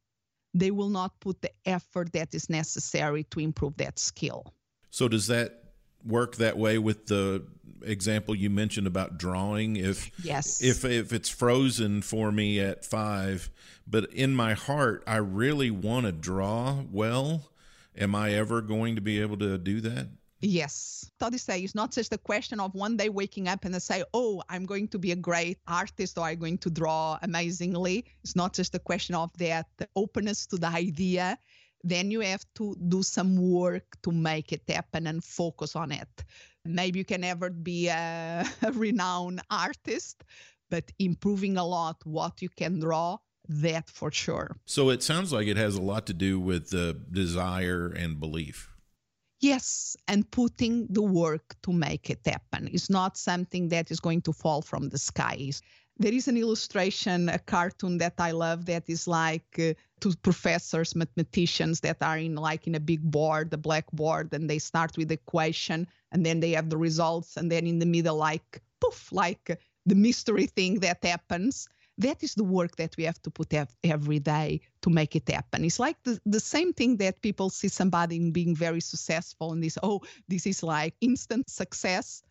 they 0.54 0.70
will 0.70 0.88
not 0.88 1.18
put 1.20 1.42
the 1.42 1.50
effort 1.64 2.12
that 2.12 2.34
is 2.34 2.50
necessary 2.50 3.24
to 3.24 3.40
improve 3.40 3.76
that 3.78 3.98
skill. 3.98 4.52
So 4.90 5.08
does 5.08 5.26
that 5.28 5.60
work 6.04 6.36
that 6.36 6.56
way 6.56 6.78
with 6.78 7.06
the 7.06 7.44
example 7.82 8.34
you 8.34 8.50
mentioned 8.50 8.86
about 8.86 9.18
drawing 9.18 9.76
if 9.76 10.10
yes 10.22 10.62
if 10.62 10.84
if 10.84 11.12
it's 11.12 11.28
frozen 11.28 12.02
for 12.02 12.30
me 12.30 12.60
at 12.60 12.84
5 12.84 13.50
but 13.86 14.12
in 14.12 14.34
my 14.34 14.52
heart 14.52 15.02
I 15.06 15.16
really 15.16 15.70
want 15.70 16.06
to 16.06 16.12
draw 16.12 16.82
well 16.90 17.50
am 17.96 18.14
I 18.14 18.34
ever 18.34 18.60
going 18.60 18.94
to 18.96 19.00
be 19.00 19.20
able 19.20 19.36
to 19.38 19.58
do 19.58 19.80
that 19.80 20.08
Yes. 20.42 21.10
Todd 21.20 21.38
say 21.38 21.60
it's 21.60 21.74
not 21.74 21.92
just 21.92 22.14
a 22.14 22.18
question 22.18 22.60
of 22.60 22.74
one 22.74 22.96
day 22.96 23.10
waking 23.10 23.46
up 23.46 23.66
and 23.66 23.80
say, 23.82 24.04
oh, 24.14 24.42
I'm 24.48 24.64
going 24.64 24.88
to 24.88 24.98
be 24.98 25.12
a 25.12 25.16
great 25.16 25.58
artist 25.68 26.16
or 26.16 26.24
I'm 26.24 26.38
going 26.38 26.56
to 26.58 26.70
draw 26.70 27.18
amazingly. 27.22 28.06
It's 28.24 28.34
not 28.34 28.54
just 28.54 28.74
a 28.74 28.78
question 28.78 29.14
of 29.14 29.30
that 29.36 29.66
openness 29.94 30.46
to 30.46 30.56
the 30.56 30.68
idea. 30.68 31.38
Then 31.84 32.10
you 32.10 32.20
have 32.20 32.44
to 32.54 32.74
do 32.88 33.02
some 33.02 33.50
work 33.50 33.84
to 34.02 34.12
make 34.12 34.52
it 34.52 34.62
happen 34.66 35.06
and 35.06 35.22
focus 35.22 35.76
on 35.76 35.92
it. 35.92 36.24
Maybe 36.64 37.00
you 37.00 37.04
can 37.04 37.20
never 37.20 37.50
be 37.50 37.88
a, 37.88 38.46
a 38.62 38.72
renowned 38.72 39.42
artist, 39.50 40.24
but 40.70 40.90
improving 40.98 41.58
a 41.58 41.64
lot 41.64 41.98
what 42.04 42.40
you 42.40 42.48
can 42.48 42.80
draw 42.80 43.18
that 43.50 43.90
for 43.90 44.12
sure. 44.12 44.56
So 44.64 44.90
it 44.90 45.02
sounds 45.02 45.32
like 45.32 45.48
it 45.48 45.56
has 45.56 45.74
a 45.74 45.82
lot 45.82 46.06
to 46.06 46.14
do 46.14 46.38
with 46.38 46.70
the 46.70 46.96
desire 47.10 47.88
and 47.88 48.18
belief. 48.20 48.70
Yes, 49.40 49.96
and 50.06 50.30
putting 50.30 50.86
the 50.88 51.02
work 51.02 51.56
to 51.62 51.72
make 51.72 52.10
it 52.10 52.20
happen. 52.24 52.68
It's 52.72 52.90
not 52.90 53.16
something 53.16 53.68
that 53.68 53.90
is 53.90 53.98
going 53.98 54.22
to 54.22 54.32
fall 54.32 54.62
from 54.62 54.90
the 54.90 54.98
skies. 54.98 55.62
There 55.98 56.12
is 56.12 56.28
an 56.28 56.36
illustration, 56.36 57.28
a 57.28 57.38
cartoon 57.38 57.98
that 57.98 58.14
I 58.18 58.30
love 58.30 58.66
that 58.66 58.84
is 58.88 59.08
like 59.08 59.58
uh, 59.58 59.74
two 60.00 60.14
professors, 60.22 60.94
mathematicians 60.94 61.80
that 61.80 62.02
are 62.02 62.18
in 62.18 62.36
like 62.36 62.66
in 62.66 62.74
a 62.74 62.80
big 62.80 63.02
board, 63.02 63.52
a 63.52 63.58
blackboard, 63.58 64.32
and 64.32 64.48
they 64.48 64.58
start 64.58 64.96
with 64.96 65.08
the 65.08 65.14
equation 65.14 65.86
and 66.12 66.24
then 66.24 66.40
they 66.40 66.52
have 66.52 66.70
the 66.70 66.76
results, 66.76 67.36
and 67.36 67.50
then 67.50 67.66
in 67.66 67.78
the 67.78 67.86
middle, 67.86 68.16
like 68.16 68.62
poof, 68.80 69.12
like 69.12 69.58
the 69.86 69.94
mystery 69.94 70.46
thing 70.46 70.80
that 70.80 71.02
happens 71.02 71.68
that 72.00 72.22
is 72.22 72.34
the 72.34 72.44
work 72.44 72.76
that 72.76 72.96
we 72.96 73.04
have 73.04 73.20
to 73.22 73.30
put 73.30 73.52
every 73.84 74.18
day 74.18 74.60
to 74.82 74.90
make 74.90 75.14
it 75.14 75.28
happen. 75.28 75.64
It's 75.64 75.78
like 75.78 76.02
the, 76.04 76.18
the 76.24 76.40
same 76.40 76.72
thing 76.72 76.96
that 76.96 77.20
people 77.22 77.50
see 77.50 77.68
somebody 77.68 78.30
being 78.30 78.56
very 78.56 78.80
successful 78.80 79.52
and 79.52 79.62
this, 79.62 79.78
oh, 79.82 80.00
this 80.28 80.46
is 80.46 80.62
like 80.62 80.94
instant 81.00 81.50
success. 81.50 82.22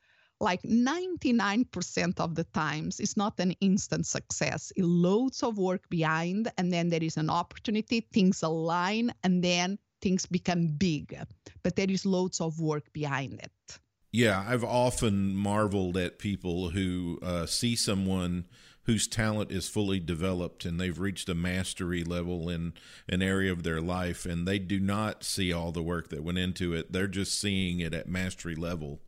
Like 0.41 0.61
99% 0.63 2.19
of 2.19 2.35
the 2.35 2.45
times, 2.45 2.99
it's 2.99 3.17
not 3.17 3.39
an 3.39 3.51
instant 3.59 4.07
success. 4.07 4.71
It's 4.75 4.87
loads 4.87 5.43
of 5.43 5.57
work 5.57 5.89
behind, 5.89 6.49
and 6.57 6.71
then 6.71 6.87
there 6.87 7.03
is 7.03 7.17
an 7.17 7.29
opportunity, 7.29 8.07
things 8.13 8.41
align, 8.41 9.11
and 9.23 9.43
then 9.43 9.77
things 10.01 10.25
become 10.25 10.67
big. 10.67 11.17
But 11.61 11.75
there 11.75 11.91
is 11.91 12.05
loads 12.05 12.39
of 12.39 12.61
work 12.61 12.85
behind 12.93 13.41
it. 13.43 13.79
Yeah, 14.13 14.45
I've 14.47 14.63
often 14.63 15.35
marveled 15.35 15.97
at 15.97 16.19
people 16.19 16.69
who 16.69 17.19
uh, 17.21 17.45
see 17.45 17.75
someone 17.75 18.45
whose 18.83 19.07
talent 19.07 19.51
is 19.51 19.67
fully 19.67 19.99
developed 19.99 20.65
and 20.65 20.79
they've 20.79 20.99
reached 20.99 21.29
a 21.29 21.35
mastery 21.35 22.03
level 22.03 22.49
in 22.49 22.73
an 23.07 23.21
area 23.21 23.51
of 23.51 23.63
their 23.63 23.81
life 23.81 24.25
and 24.25 24.47
they 24.47 24.59
do 24.59 24.79
not 24.79 25.23
see 25.23 25.53
all 25.53 25.71
the 25.71 25.83
work 25.83 26.09
that 26.09 26.23
went 26.23 26.37
into 26.37 26.73
it. 26.73 26.91
They're 26.91 27.07
just 27.07 27.39
seeing 27.39 27.79
it 27.79 27.93
at 27.93 28.07
mastery 28.07 28.55
level. 28.55 29.01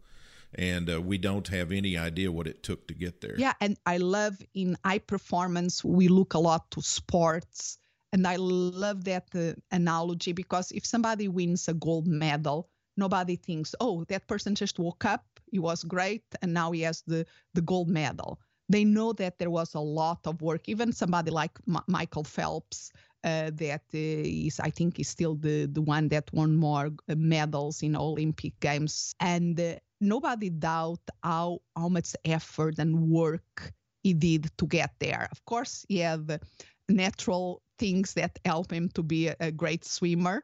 And 0.53 0.89
uh, 0.89 1.01
we 1.01 1.17
don't 1.17 1.47
have 1.47 1.71
any 1.71 1.97
idea 1.97 2.31
what 2.31 2.45
it 2.45 2.61
took 2.61 2.87
to 2.87 2.93
get 2.93 3.21
there. 3.21 3.35
Yeah. 3.37 3.53
And 3.61 3.77
I 3.85 3.97
love 3.97 4.37
in 4.53 4.77
high 4.83 4.99
performance, 4.99 5.83
we 5.83 6.09
look 6.09 6.33
a 6.33 6.39
lot 6.39 6.69
to 6.71 6.81
sports. 6.81 7.77
And 8.13 8.27
I 8.27 8.35
love 8.35 9.05
that 9.05 9.29
uh, 9.33 9.53
analogy 9.71 10.33
because 10.33 10.71
if 10.71 10.85
somebody 10.85 11.29
wins 11.29 11.69
a 11.69 11.73
gold 11.73 12.05
medal, 12.05 12.69
nobody 12.97 13.37
thinks, 13.37 13.73
oh, 13.79 14.03
that 14.09 14.27
person 14.27 14.53
just 14.53 14.77
woke 14.77 15.05
up, 15.05 15.25
he 15.49 15.59
was 15.59 15.83
great, 15.85 16.25
and 16.41 16.53
now 16.53 16.71
he 16.71 16.81
has 16.81 17.03
the, 17.07 17.25
the 17.53 17.61
gold 17.61 17.87
medal 17.87 18.39
they 18.71 18.85
know 18.85 19.13
that 19.13 19.37
there 19.37 19.49
was 19.49 19.73
a 19.75 19.79
lot 19.79 20.19
of 20.25 20.41
work. 20.41 20.69
Even 20.69 20.93
somebody 20.93 21.31
like 21.31 21.51
M- 21.67 21.83
Michael 21.87 22.23
Phelps, 22.23 22.91
uh, 23.23 23.51
that 23.53 23.83
uh, 23.93 23.97
is, 24.47 24.59
I 24.59 24.69
think, 24.69 24.99
is 24.99 25.07
still 25.07 25.35
the 25.35 25.67
the 25.67 25.81
one 25.81 26.07
that 26.09 26.31
won 26.33 26.55
more 26.55 26.87
uh, 26.87 27.15
medals 27.15 27.83
in 27.83 27.95
Olympic 27.95 28.59
Games, 28.59 29.13
and 29.19 29.59
uh, 29.59 29.75
nobody 29.99 30.49
doubt 30.49 31.01
how 31.23 31.59
how 31.75 31.89
much 31.89 32.15
effort 32.25 32.79
and 32.79 33.09
work 33.09 33.73
he 34.03 34.13
did 34.13 34.49
to 34.57 34.65
get 34.65 34.91
there. 34.99 35.27
Of 35.31 35.45
course, 35.45 35.85
he 35.87 35.99
had 35.99 36.41
natural 36.89 37.61
things 37.77 38.13
that 38.13 38.39
help 38.45 38.71
him 38.71 38.89
to 38.89 39.03
be 39.03 39.27
a, 39.27 39.35
a 39.39 39.51
great 39.51 39.85
swimmer, 39.85 40.43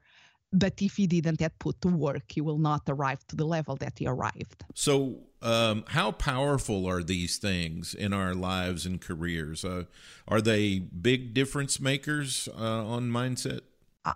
but 0.54 0.82
if 0.82 0.98
he 0.98 1.08
didn't 1.08 1.42
have 1.42 1.58
put 1.60 1.82
to 1.82 1.90
work, 1.90 2.32
he 2.32 2.42
will 2.42 2.60
not 2.60 2.84
arrive 2.88 3.26
to 3.28 3.36
the 3.36 3.46
level 3.46 3.76
that 3.78 3.98
he 3.98 4.06
arrived. 4.06 4.64
So, 4.76 5.27
um, 5.42 5.84
how 5.88 6.12
powerful 6.12 6.86
are 6.86 7.04
these 7.04 7.38
things 7.38 7.94
in 7.94 8.14
our 8.14 8.34
lives 8.34 8.86
and 8.86 9.00
careers? 9.02 9.64
Uh, 9.64 9.84
are 10.28 10.42
they 10.42 10.80
big 10.80 11.34
difference 11.34 11.80
makers 11.80 12.50
uh, 12.58 12.86
on 12.86 13.10
mindset? 13.10 13.62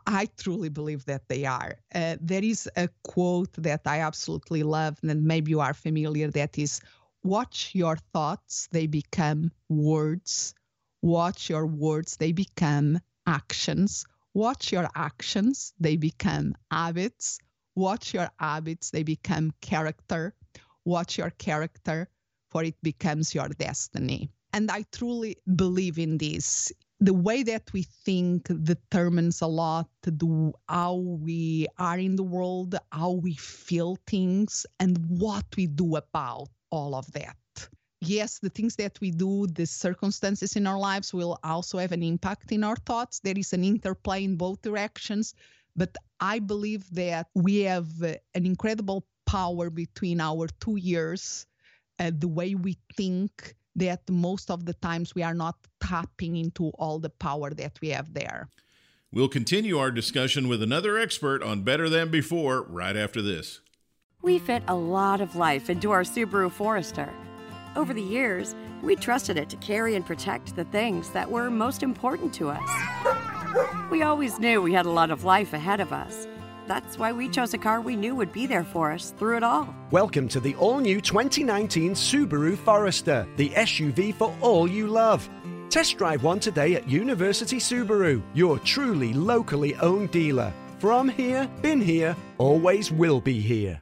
I 0.08 0.30
truly 0.38 0.70
believe 0.70 1.06
that 1.06 1.28
they 1.28 1.46
are. 1.46 1.76
Uh, 1.94 2.16
there 2.22 2.44
is 2.44 2.70
a 2.78 2.88
quote 3.04 3.52
that 3.54 3.82
I 3.86 4.00
absolutely 4.00 4.64
love, 4.64 4.98
and 5.04 5.26
maybe 5.26 5.52
you 5.52 5.60
are 5.60 5.74
familiar. 5.74 6.32
That 6.32 6.58
is, 6.58 6.80
"Watch 7.24 7.72
your 7.74 7.98
thoughts; 8.14 8.70
they 8.72 8.88
become 8.88 9.52
words. 9.68 10.54
Watch 11.02 11.50
your 11.50 11.66
words; 11.66 12.16
they 12.18 12.32
become 12.32 13.00
actions." 13.28 14.06
Watch 14.34 14.72
your 14.72 14.90
actions, 14.96 15.74
they 15.78 15.98
become 15.98 16.56
habits. 16.72 17.40
Watch 17.76 18.14
your 18.14 18.30
habits, 18.40 18.90
they 18.90 19.04
become 19.04 19.52
character. 19.60 20.34
Watch 20.86 21.18
your 21.18 21.32
character, 21.32 22.10
for 22.50 22.64
it 22.64 22.76
becomes 22.82 23.34
your 23.36 23.50
destiny. 23.50 24.30
And 24.54 24.70
I 24.70 24.86
truly 24.92 25.38
believe 25.56 25.98
in 25.98 26.18
this. 26.18 26.72
The 27.00 27.14
way 27.14 27.44
that 27.44 27.72
we 27.74 27.84
think 27.84 28.48
determines 28.64 29.42
a 29.42 29.48
lot 29.48 29.90
the, 30.04 30.52
how 30.68 30.96
we 30.96 31.68
are 31.80 31.98
in 31.98 32.16
the 32.16 32.24
world, 32.24 32.76
how 32.92 33.12
we 33.12 33.36
feel 33.36 33.98
things, 34.06 34.66
and 34.80 34.98
what 35.08 35.46
we 35.58 35.68
do 35.68 35.96
about 35.96 36.50
all 36.70 36.96
of 36.96 37.12
that 37.14 37.36
yes, 38.02 38.40
the 38.40 38.50
things 38.50 38.76
that 38.76 39.00
we 39.00 39.12
do, 39.12 39.48
the 39.48 39.66
circumstances 39.66 40.56
in 40.56 40.68
our 40.68 40.78
lives 40.78 41.14
will 41.14 41.40
also 41.44 41.78
have 41.78 41.92
an 41.92 42.04
impact 42.04 42.52
in 42.52 42.64
our 42.64 42.76
thoughts. 42.76 43.20
There 43.20 43.38
is 43.38 43.54
an 43.54 43.64
interplay 43.64 44.24
in 44.24 44.36
both 44.36 44.62
directions. 44.62 45.34
But 45.76 45.96
I 46.20 46.40
believe 46.40 46.90
that 46.92 47.28
we 47.34 47.60
have 47.60 47.88
an 48.02 48.46
incredible 48.46 49.06
power 49.32 49.70
between 49.70 50.20
our 50.20 50.48
two 50.60 50.78
ears, 50.82 51.46
uh, 52.00 52.12
the 52.24 52.28
way 52.28 52.56
we 52.56 52.78
think, 52.98 53.56
that 53.76 54.02
most 54.10 54.52
of 54.52 54.66
the 54.66 54.74
times 54.74 55.16
we 55.16 55.24
are 55.24 55.34
not 55.34 55.56
tapping 55.80 56.36
into 56.36 56.70
all 56.82 57.00
the 57.00 57.10
power 57.10 57.50
that 57.52 57.80
we 57.82 57.90
have 57.90 58.14
there. 58.14 58.50
We'll 59.14 59.30
continue 59.30 59.78
our 59.78 59.92
discussion 59.92 60.48
with 60.48 60.62
another 60.62 60.98
expert 60.98 61.42
on 61.44 61.64
Better 61.64 61.90
Than 61.90 62.10
Before 62.10 62.64
right 62.64 62.98
after 62.98 63.22
this. 63.22 63.62
We 64.22 64.40
fit 64.40 64.64
a 64.68 64.76
lot 64.76 65.22
of 65.22 65.36
life 65.36 65.70
into 65.70 65.92
our 65.92 66.04
Subaru 66.04 66.52
Forester 66.52 67.10
over 67.76 67.94
the 67.94 68.02
years, 68.02 68.56
we 68.82 68.96
trusted 68.96 69.38
it 69.38 69.50
to 69.50 69.56
carry 69.58 69.96
and 69.96 70.06
protect 70.06 70.56
the 70.56 70.66
things 70.66 71.10
that 71.12 71.30
were 71.30 71.50
most 71.50 71.84
important 71.84 72.34
to 72.34 72.50
us. 72.50 72.70
We 73.90 74.04
always 74.04 74.40
knew 74.40 74.62
we 74.62 74.74
had 74.74 74.86
a 74.86 74.92
lot 74.92 75.12
of 75.12 75.24
life 75.24 75.54
ahead 75.54 75.80
of 75.80 75.94
us. 75.94 76.28
That's 76.72 76.98
why 76.98 77.12
we 77.12 77.28
chose 77.28 77.54
a 77.54 77.58
car 77.58 77.82
we 77.82 77.98
knew 77.98 78.16
would 78.16 78.32
be 78.32 78.48
there 78.48 78.64
for 78.64 78.94
us 78.94 79.14
through 79.20 79.36
it 79.36 79.44
all. 79.44 79.76
Welcome 79.92 80.30
to 80.30 80.40
the 80.40 80.56
all 80.56 80.80
new 80.80 81.02
2019 81.02 81.92
Subaru 81.92 82.58
Forester, 82.58 83.28
the 83.36 83.50
SUV 83.50 84.16
for 84.16 84.34
all 84.40 84.70
you 84.70 84.88
love. 84.88 85.30
Test 85.70 85.98
drive 85.98 86.24
one 86.24 86.40
today 86.40 86.76
at 86.76 86.88
University 86.88 87.58
Subaru, 87.58 88.22
your 88.34 88.58
truly 88.60 89.12
locally 89.12 89.76
owned 89.82 90.12
dealer. 90.12 90.54
From 90.80 91.10
here, 91.10 91.46
been 91.62 91.82
here, 91.82 92.16
always 92.38 92.90
will 92.90 93.20
be 93.20 93.42
here. 93.42 93.82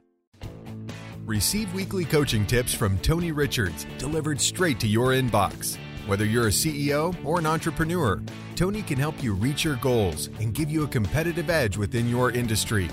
Receive 1.28 1.72
weekly 1.76 2.06
coaching 2.06 2.48
tips 2.48 2.74
from 2.74 2.98
Tony 2.98 3.32
Richards 3.32 3.86
delivered 4.00 4.42
straight 4.42 4.80
to 4.80 4.88
your 4.88 5.10
inbox. 5.10 5.78
Whether 6.10 6.26
you're 6.26 6.48
a 6.48 6.50
CEO 6.50 7.16
or 7.24 7.38
an 7.38 7.46
entrepreneur, 7.46 8.20
Tony 8.56 8.82
can 8.82 8.98
help 8.98 9.22
you 9.22 9.36
reach 9.36 9.64
your 9.64 9.76
goals 9.76 10.32
and 10.40 10.56
give 10.56 10.72
you 10.72 10.84
a 10.84 10.88
competitive 10.88 11.52
edge 11.52 11.78
within 11.78 12.10
your 12.10 12.32
industry. 12.32 12.90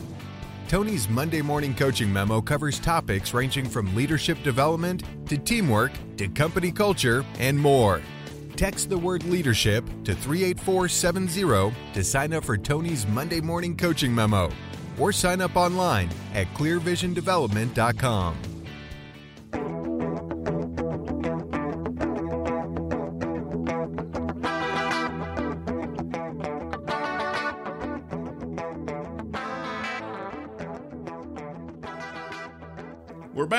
Tony's 0.69 1.09
Monday 1.09 1.41
morning 1.41 1.75
coaching 1.75 2.13
memo 2.13 2.43
covers 2.43 2.79
topics 2.79 3.33
ranging 3.33 3.65
from 3.65 3.97
leadership 3.97 4.37
development 4.43 5.03
to 5.31 5.39
teamwork 5.39 5.93
to 6.19 6.29
company 6.29 6.71
culture 6.71 7.25
and 7.39 7.59
more. 7.59 8.03
Text 8.55 8.91
the 8.91 8.99
word 8.99 9.25
leadership 9.25 9.87
to 10.05 10.15
38470 10.15 11.75
to 11.95 12.05
sign 12.05 12.35
up 12.35 12.45
for 12.45 12.59
Tony's 12.59 13.07
Monday 13.07 13.41
morning 13.41 13.79
coaching 13.79 14.15
memo 14.15 14.51
or 14.99 15.11
sign 15.11 15.41
up 15.41 15.57
online 15.57 16.11
at 16.35 16.53
clearvisiondevelopment.com. 16.53 18.56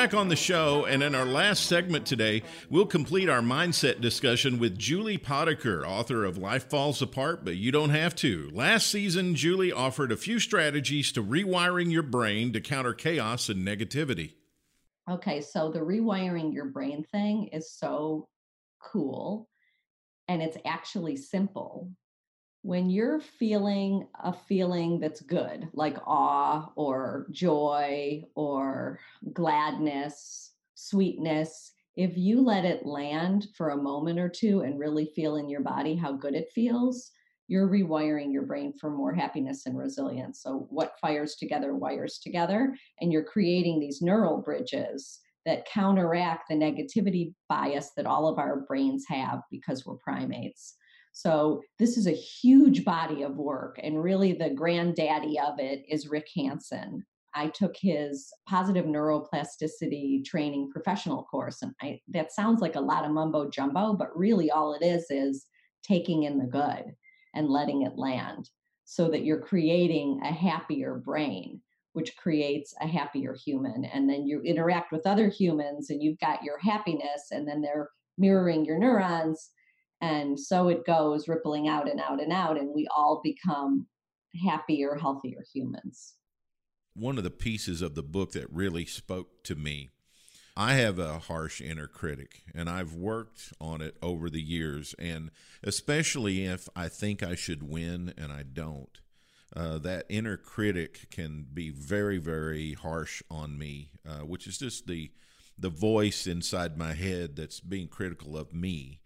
back 0.07 0.13
on 0.13 0.29
the 0.29 0.37
show, 0.37 0.85
and 0.85 1.03
in 1.03 1.13
our 1.13 1.25
last 1.25 1.65
segment 1.65 2.05
today, 2.05 2.41
we'll 2.69 2.85
complete 2.85 3.27
our 3.27 3.41
mindset 3.41 3.99
discussion 3.99 4.57
with 4.57 4.77
Julie 4.77 5.17
Potiker, 5.17 5.85
author 5.85 6.23
of 6.23 6.37
Life 6.37 6.69
Falls 6.69 7.01
Apart, 7.01 7.43
but 7.43 7.57
You 7.57 7.73
Don't 7.73 7.89
Have 7.89 8.15
to. 8.17 8.49
Last 8.53 8.87
season, 8.87 9.35
Julie 9.35 9.73
offered 9.73 10.13
a 10.13 10.15
few 10.15 10.39
strategies 10.39 11.11
to 11.11 11.21
rewiring 11.21 11.91
your 11.91 12.03
brain 12.03 12.53
to 12.53 12.61
counter 12.61 12.93
chaos 12.93 13.49
and 13.49 13.67
negativity. 13.67 14.35
Okay, 15.11 15.41
so 15.41 15.71
the 15.71 15.79
rewiring 15.79 16.53
your 16.53 16.67
brain 16.67 17.03
thing 17.11 17.49
is 17.51 17.69
so 17.69 18.29
cool, 18.81 19.49
and 20.29 20.41
it's 20.41 20.57
actually 20.63 21.17
simple 21.17 21.91
when 22.67 22.89
you're 22.89 23.21
feeling 23.21 24.05
a 24.25 24.33
feeling 24.33 24.99
that's 24.99 25.21
good, 25.21 25.69
like 25.71 25.97
awe 26.05 26.69
or 26.75 27.25
joy 27.31 28.21
or 28.35 28.99
gladness, 29.31 30.51
sweetness, 30.75 31.71
if 31.95 32.17
you 32.17 32.43
let 32.43 32.65
it 32.65 32.85
land 32.85 33.47
for 33.55 33.69
a 33.69 33.81
moment 33.81 34.19
or 34.19 34.27
two 34.27 34.63
and 34.63 34.77
really 34.77 35.09
feel 35.15 35.37
in 35.37 35.47
your 35.47 35.61
body 35.61 35.95
how 35.95 36.11
good 36.11 36.35
it 36.35 36.51
feels, 36.53 37.09
you're 37.47 37.69
rewiring 37.69 38.33
your 38.33 38.43
brain 38.43 38.73
for 38.73 38.89
more 38.89 39.13
happiness 39.13 39.65
and 39.65 39.77
resilience. 39.77 40.41
So, 40.41 40.67
what 40.69 40.99
fires 40.99 41.35
together 41.35 41.73
wires 41.73 42.19
together, 42.21 42.75
and 42.99 43.13
you're 43.13 43.23
creating 43.23 43.79
these 43.79 44.01
neural 44.01 44.41
bridges 44.41 45.21
that 45.45 45.65
counteract 45.69 46.49
the 46.49 46.55
negativity 46.55 47.33
bias 47.47 47.91
that 47.95 48.05
all 48.05 48.27
of 48.27 48.37
our 48.37 48.65
brains 48.67 49.05
have 49.07 49.39
because 49.49 49.85
we're 49.85 49.95
primates. 49.95 50.75
So 51.17 51.63
this 51.79 51.97
is 51.97 52.05
a 52.05 52.11
huge 52.11 52.85
body 52.85 53.23
of 53.23 53.37
work, 53.37 53.79
and 53.81 54.03
really 54.03 54.33
the 54.33 54.51
granddaddy 54.51 55.39
of 55.39 55.57
it 55.57 55.83
is 55.89 56.09
Rick 56.09 56.27
Hanson. 56.35 57.03
I 57.33 57.47
took 57.47 57.75
his 57.75 58.31
positive 58.47 58.85
neuroplasticity 58.85 60.23
training 60.23 60.69
professional 60.71 61.23
course, 61.23 61.63
and 61.63 61.73
I, 61.81 62.01
that 62.09 62.33
sounds 62.33 62.61
like 62.61 62.75
a 62.75 62.81
lot 62.81 63.03
of 63.03 63.09
mumbo 63.09 63.49
jumbo, 63.49 63.93
but 63.93 64.15
really 64.15 64.51
all 64.51 64.75
it 64.75 64.85
is 64.85 65.07
is 65.09 65.47
taking 65.81 66.21
in 66.21 66.37
the 66.37 66.45
good 66.45 66.93
and 67.33 67.49
letting 67.49 67.81
it 67.81 67.97
land 67.97 68.51
so 68.85 69.09
that 69.09 69.25
you're 69.25 69.41
creating 69.41 70.19
a 70.23 70.31
happier 70.31 71.01
brain 71.03 71.59
which 71.93 72.15
creates 72.15 72.75
a 72.79 72.85
happier 72.85 73.33
human 73.33 73.85
and 73.85 74.07
then 74.07 74.27
you 74.27 74.39
interact 74.41 74.91
with 74.91 75.07
other 75.07 75.29
humans 75.29 75.89
and 75.89 76.03
you've 76.03 76.19
got 76.19 76.43
your 76.43 76.59
happiness 76.59 77.29
and 77.31 77.47
then 77.47 77.59
they're 77.59 77.89
mirroring 78.19 78.63
your 78.65 78.77
neurons 78.77 79.49
and 80.01 80.39
so 80.39 80.67
it 80.67 80.85
goes 80.85 81.27
rippling 81.27 81.67
out 81.67 81.89
and 81.89 81.99
out 81.99 82.21
and 82.21 82.31
out, 82.31 82.57
and 82.57 82.73
we 82.73 82.87
all 82.95 83.21
become 83.23 83.87
happier, 84.45 84.95
healthier 84.95 85.43
humans. 85.53 86.15
One 86.93 87.17
of 87.17 87.23
the 87.23 87.29
pieces 87.29 87.81
of 87.81 87.95
the 87.95 88.03
book 88.03 88.31
that 88.31 88.51
really 88.51 88.85
spoke 88.85 89.43
to 89.43 89.55
me 89.55 89.89
I 90.59 90.73
have 90.73 90.97
a 90.97 91.19
harsh 91.19 91.61
inner 91.61 91.85
critic, 91.85 92.41
and 92.55 92.67
I've 92.67 92.95
worked 92.95 93.53
on 93.61 93.79
it 93.79 93.95
over 94.01 94.27
the 94.27 94.41
years. 94.41 94.95
And 94.97 95.29
especially 95.63 96.45
if 96.45 96.67
I 96.75 96.87
think 96.87 97.21
I 97.21 97.35
should 97.35 97.61
win 97.61 98.11
and 98.17 98.31
I 98.31 98.41
don't, 98.41 98.99
uh, 99.55 99.77
that 99.77 100.07
inner 100.09 100.35
critic 100.35 101.11
can 101.11 101.45
be 101.53 101.69
very, 101.69 102.17
very 102.17 102.73
harsh 102.73 103.21
on 103.29 103.59
me, 103.59 103.91
uh, 104.03 104.25
which 104.25 104.47
is 104.47 104.57
just 104.57 104.87
the 104.87 105.11
the 105.59 105.69
voice 105.69 106.27
inside 106.27 106.77
my 106.77 106.93
head 106.93 107.35
that's 107.35 107.59
being 107.59 107.87
critical 107.87 108.37
of 108.37 108.53
me 108.53 108.99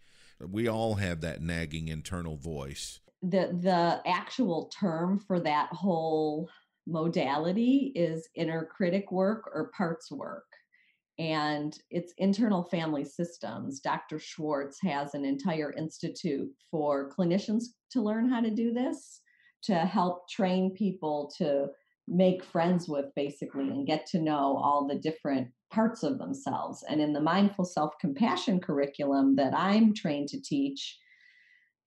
we 0.50 0.68
all 0.68 0.94
have 0.94 1.20
that 1.20 1.42
nagging 1.42 1.88
internal 1.88 2.36
voice. 2.36 3.00
The 3.22 3.56
the 3.60 4.00
actual 4.06 4.70
term 4.78 5.20
for 5.20 5.38
that 5.40 5.68
whole 5.72 6.48
modality 6.86 7.92
is 7.94 8.28
inner 8.34 8.64
critic 8.64 9.12
work 9.12 9.48
or 9.54 9.70
parts 9.76 10.10
work. 10.10 10.44
And 11.18 11.76
it's 11.90 12.14
internal 12.18 12.64
family 12.64 13.04
systems. 13.04 13.80
Dr. 13.80 14.18
Schwartz 14.18 14.78
has 14.82 15.14
an 15.14 15.24
entire 15.24 15.72
institute 15.72 16.50
for 16.70 17.10
clinicians 17.16 17.64
to 17.92 18.02
learn 18.02 18.28
how 18.28 18.40
to 18.40 18.50
do 18.50 18.72
this, 18.72 19.20
to 19.64 19.74
help 19.74 20.28
train 20.28 20.74
people 20.74 21.30
to 21.38 21.68
make 22.08 22.42
friends 22.42 22.88
with 22.88 23.06
basically 23.14 23.68
and 23.68 23.86
get 23.86 24.06
to 24.06 24.20
know 24.20 24.58
all 24.60 24.88
the 24.88 24.98
different 24.98 25.48
parts 25.72 26.02
of 26.02 26.18
themselves. 26.18 26.84
And 26.88 27.00
in 27.00 27.12
the 27.12 27.20
mindful 27.20 27.64
self 27.64 27.94
compassion 28.00 28.60
curriculum 28.60 29.36
that 29.36 29.54
I'm 29.56 29.94
trained 29.94 30.28
to 30.28 30.40
teach, 30.40 30.98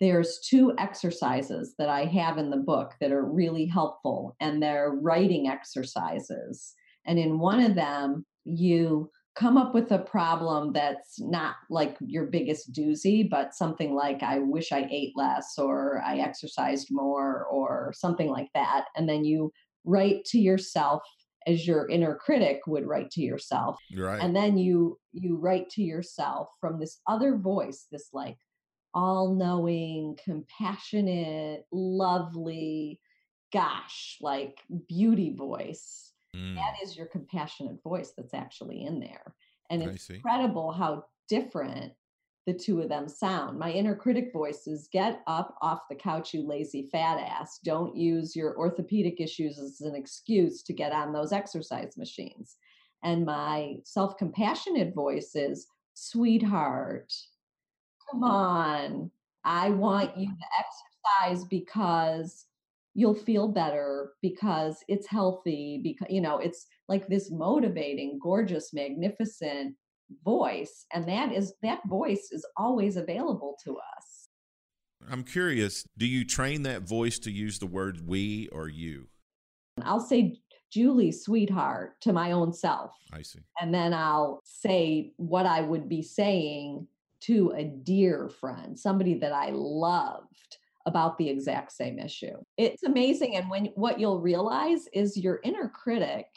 there's 0.02 0.39
two 0.39 0.74
exercises 0.78 1.76
that 1.78 1.88
I 1.88 2.06
have 2.06 2.38
in 2.38 2.50
the 2.50 2.58
book 2.58 2.93
that 3.00 3.12
are 3.12 3.24
really 3.24 3.65
helpful, 3.65 4.36
and 4.41 4.62
they're 4.62 4.91
writing 4.91 5.48
exercises. 5.48 6.74
And 7.06 7.17
in 7.17 7.39
one 7.39 7.62
of 7.62 7.76
them, 7.76 8.26
you 8.43 9.10
come 9.36 9.58
up 9.58 9.74
with 9.74 9.91
a 9.91 10.00
problem 10.00 10.71
that's 10.74 11.19
not 11.19 11.56
like 11.69 11.98
your 12.00 12.26
biggest 12.26 12.71
doozy, 12.74 13.30
but 13.30 13.54
something 13.54 13.93
like, 13.93 14.24
I 14.24 14.39
wish 14.39 14.71
I 14.71 14.88
ate 14.89 15.13
less, 15.15 15.58
or 15.58 16.02
I 16.06 16.17
exercised 16.17 16.88
more, 16.91 17.45
or 17.45 17.93
something 17.95 18.30
like 18.30 18.50
that. 18.54 18.86
And 18.95 19.08
then 19.08 19.24
you 19.24 19.52
write 19.86 20.26
to 20.26 20.39
yourself 20.39 21.04
as 21.47 21.67
your 21.67 21.88
inner 21.89 22.15
critic 22.15 22.62
would 22.67 22.86
write 22.86 23.12
to 23.12 23.21
yourself 23.21 23.77
right. 23.95 24.21
and 24.21 24.36
then 24.36 24.58
you 24.58 24.97
you 25.13 25.38
write 25.38 25.69
to 25.69 25.81
yourself 25.81 26.49
from 26.60 26.79
this 26.79 26.99
other 27.08 27.38
voice 27.38 27.88
this 27.91 28.10
like 28.13 28.38
all-knowing 28.93 30.17
compassionate 30.23 31.65
lovely 31.71 32.99
gosh 33.51 34.17
like 34.21 34.60
beauty 34.88 35.34
voice 35.36 36.13
mm. 36.36 36.55
that 36.55 36.75
is 36.84 36.95
your 36.95 37.05
compassionate 37.08 37.81
voice 37.84 38.13
that's 38.17 38.34
actually 38.34 38.84
in 38.86 38.99
there 38.99 39.36
and 39.69 39.84
it's 39.84 40.10
incredible 40.10 40.71
how 40.71 41.03
different 41.27 41.93
the 42.45 42.53
two 42.53 42.81
of 42.81 42.89
them 42.89 43.08
sound. 43.10 43.58
My 43.58 43.71
inner 43.71 43.95
critic 43.95 44.31
voice 44.31 44.67
is 44.67 44.88
get 44.91 45.21
up 45.25 45.58
off 45.62 45.88
the 45.89 45.95
couch, 45.95 46.34
you 46.34 46.47
lazy 46.47 46.89
fat 46.91 47.17
ass. 47.17 47.60
Don't 47.63 47.95
use 47.95 48.36
your 48.36 48.55
orthopedic 48.58 49.19
issues 49.19 49.58
as 49.58 49.81
an 49.81 49.95
excuse 49.95 50.62
to 50.63 50.73
get 50.73 50.91
on 50.91 51.12
those 51.12 51.31
exercise 51.31 51.97
machines. 51.97 52.58
And 53.03 53.25
my 53.25 53.77
self 53.84 54.17
compassionate 54.17 54.93
voice 54.93 55.36
is 55.36 55.67
sweetheart, 55.95 57.12
come 58.12 58.21
mm-hmm. 58.21 58.31
on. 58.31 59.12
I 59.43 59.69
want 59.69 60.17
you 60.17 60.27
to 60.27 61.27
exercise 61.27 61.45
because 61.45 62.45
you'll 62.95 63.13
feel 63.13 63.47
better 63.47 64.13
because 64.21 64.84
it's 64.88 65.05
healthy 65.05 65.81
because 65.84 66.08
you 66.10 66.21
know 66.21 66.38
it's 66.39 66.65
like 66.88 67.08
this 67.08 67.29
motivating 67.29 68.17
gorgeous 68.21 68.73
magnificent 68.73 69.75
voice 70.24 70.86
and 70.94 71.08
that 71.08 71.32
is 71.32 71.54
that 71.62 71.80
voice 71.88 72.30
is 72.32 72.46
always 72.58 72.98
available 72.98 73.58
to 73.63 73.78
us. 73.78 74.30
I'm 75.10 75.24
curious 75.24 75.86
do 75.98 76.06
you 76.06 76.26
train 76.26 76.63
that 76.63 76.84
voice 76.84 77.20
to 77.20 77.32
use 77.32 77.60
the 77.60 77.68
word 77.68 78.08
we 78.08 78.50
or 78.52 78.68
you? 78.68 79.08
I'll 79.82 80.00
say 80.00 80.38
julie 80.72 81.12
sweetheart 81.12 82.02
to 82.02 82.13
my 82.13 82.32
own 82.32 82.54
self. 82.54 82.91
I 83.13 83.22
see. 83.22 83.39
And 83.60 83.74
then 83.74 83.94
i'll 83.94 84.41
say 84.44 85.12
what 85.18 85.46
i 85.46 85.62
would 85.62 85.88
be 85.89 86.02
saying 86.02 86.88
to 87.22 87.54
a 87.56 87.63
dear 87.63 88.30
friend 88.30 88.78
somebody 88.78 89.15
that 89.15 89.32
i 89.32 89.50
loved 89.52 90.58
about 90.86 91.18
the 91.18 91.28
exact 91.28 91.72
same 91.72 91.98
issue. 91.98 92.36
It's 92.58 92.84
amazing 92.84 93.36
and 93.36 93.50
when 93.50 93.65
what 93.76 94.00
you'll 94.00 94.22
realize 94.22 94.88
is 94.94 95.18
your 95.18 95.39
inner 95.44 95.70
critic 95.70 96.28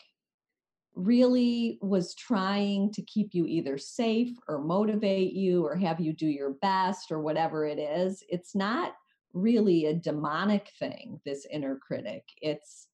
really 0.98 1.78
was 1.80 2.12
trying 2.14 2.90
to 2.92 3.02
keep 3.02 3.32
you 3.32 3.46
either 3.46 3.78
safe 3.78 4.36
or 4.48 4.58
motivate 4.58 5.32
you 5.32 5.64
or 5.64 5.76
have 5.76 6.00
you 6.00 6.12
do 6.12 6.26
your 6.26 6.54
best 6.60 7.12
or 7.12 7.20
whatever 7.20 7.64
it 7.64 7.78
is. 7.78 8.24
It's 8.28 8.56
not 8.56 8.94
really 9.32 9.86
a 9.86 9.94
demonic 9.94 10.72
thing 10.78 11.20
this 11.24 11.46
inner 11.52 11.76
critic. 11.76 12.24
It's 12.42 12.88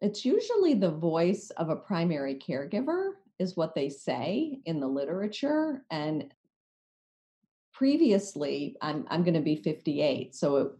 it's 0.00 0.24
usually 0.24 0.74
the 0.74 0.90
voice 0.90 1.50
of 1.56 1.68
a 1.68 1.76
primary 1.76 2.36
caregiver 2.36 3.10
is 3.38 3.56
what 3.56 3.74
they 3.74 3.88
say 3.88 4.58
in 4.64 4.78
the 4.78 4.86
literature 4.86 5.84
and 5.90 6.32
previously 7.72 8.76
i'm 8.82 9.06
i'm 9.10 9.22
going 9.22 9.34
to 9.34 9.40
be 9.40 9.56
58 9.56 10.34
so 10.34 10.56
it, 10.56 10.72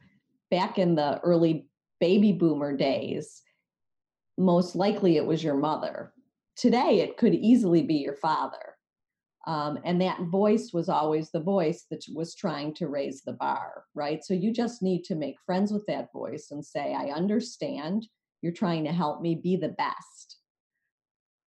back 0.50 0.78
in 0.78 0.94
the 0.94 1.18
early 1.20 1.66
baby 2.00 2.32
boomer 2.32 2.76
days 2.76 3.42
most 4.36 4.76
likely 4.76 5.16
it 5.16 5.24
was 5.24 5.42
your 5.42 5.56
mother 5.56 6.12
today 6.56 7.00
it 7.00 7.16
could 7.16 7.34
easily 7.34 7.82
be 7.82 7.94
your 7.94 8.16
father. 8.16 8.76
Um, 9.46 9.80
and 9.84 10.00
that 10.00 10.20
voice 10.30 10.70
was 10.72 10.88
always 10.88 11.30
the 11.30 11.40
voice 11.40 11.86
that 11.90 12.04
was 12.14 12.36
trying 12.36 12.74
to 12.74 12.86
raise 12.86 13.22
the 13.22 13.32
bar 13.32 13.84
right? 13.94 14.24
So 14.24 14.34
you 14.34 14.52
just 14.52 14.82
need 14.82 15.02
to 15.04 15.16
make 15.16 15.36
friends 15.44 15.72
with 15.72 15.84
that 15.86 16.12
voice 16.12 16.52
and 16.52 16.64
say 16.64 16.94
i 16.94 17.10
understand 17.10 18.06
you're 18.40 18.52
trying 18.52 18.84
to 18.84 18.92
help 18.92 19.20
me 19.20 19.34
be 19.34 19.56
the 19.56 19.70
best 19.70 20.36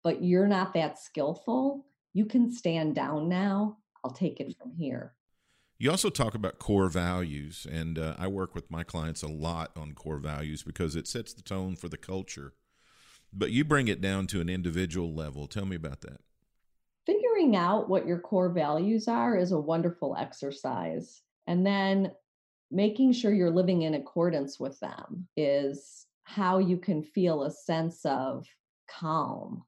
but 0.04 0.22
you're 0.22 0.46
not 0.46 0.74
that 0.74 0.98
skillful. 0.98 1.86
You 2.12 2.26
can 2.26 2.52
stand 2.52 2.94
down 2.94 3.28
now. 3.28 3.78
I'll 4.04 4.12
take 4.12 4.38
it 4.38 4.54
from 4.60 4.72
here. 4.78 5.14
You 5.78 5.90
also 5.90 6.10
talk 6.10 6.34
about 6.34 6.58
core 6.60 6.88
values 6.88 7.66
and 7.70 7.98
uh, 7.98 8.14
i 8.16 8.28
work 8.28 8.54
with 8.54 8.70
my 8.70 8.84
clients 8.84 9.22
a 9.22 9.28
lot 9.28 9.72
on 9.76 9.92
core 9.92 10.18
values 10.18 10.62
because 10.62 10.94
it 10.94 11.08
sets 11.08 11.34
the 11.34 11.42
tone 11.42 11.74
for 11.74 11.88
the 11.88 11.96
culture 11.96 12.52
but 13.36 13.50
you 13.50 13.64
bring 13.64 13.88
it 13.88 14.00
down 14.00 14.26
to 14.28 14.40
an 14.40 14.48
individual 14.48 15.12
level. 15.14 15.46
Tell 15.46 15.66
me 15.66 15.76
about 15.76 16.00
that. 16.02 16.20
figuring 17.06 17.56
out 17.56 17.88
what 17.88 18.06
your 18.06 18.18
core 18.18 18.48
values 18.50 19.08
are 19.08 19.36
is 19.36 19.52
a 19.52 19.58
wonderful 19.60 20.16
exercise. 20.18 21.22
And 21.46 21.66
then 21.66 22.12
making 22.70 23.12
sure 23.12 23.32
you're 23.32 23.50
living 23.50 23.82
in 23.82 23.94
accordance 23.94 24.58
with 24.58 24.78
them 24.80 25.28
is 25.36 26.06
how 26.22 26.58
you 26.58 26.78
can 26.78 27.02
feel 27.02 27.42
a 27.42 27.50
sense 27.50 28.04
of 28.06 28.46
calm, 28.88 29.62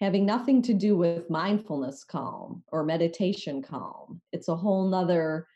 having 0.00 0.26
nothing 0.26 0.60
to 0.62 0.74
do 0.74 0.96
with 0.96 1.30
mindfulness 1.30 2.02
calm 2.04 2.64
or 2.72 2.82
meditation 2.84 3.62
calm. 3.62 4.20
It's 4.32 4.48
a 4.48 4.56
whole 4.56 4.88
nother 4.88 5.46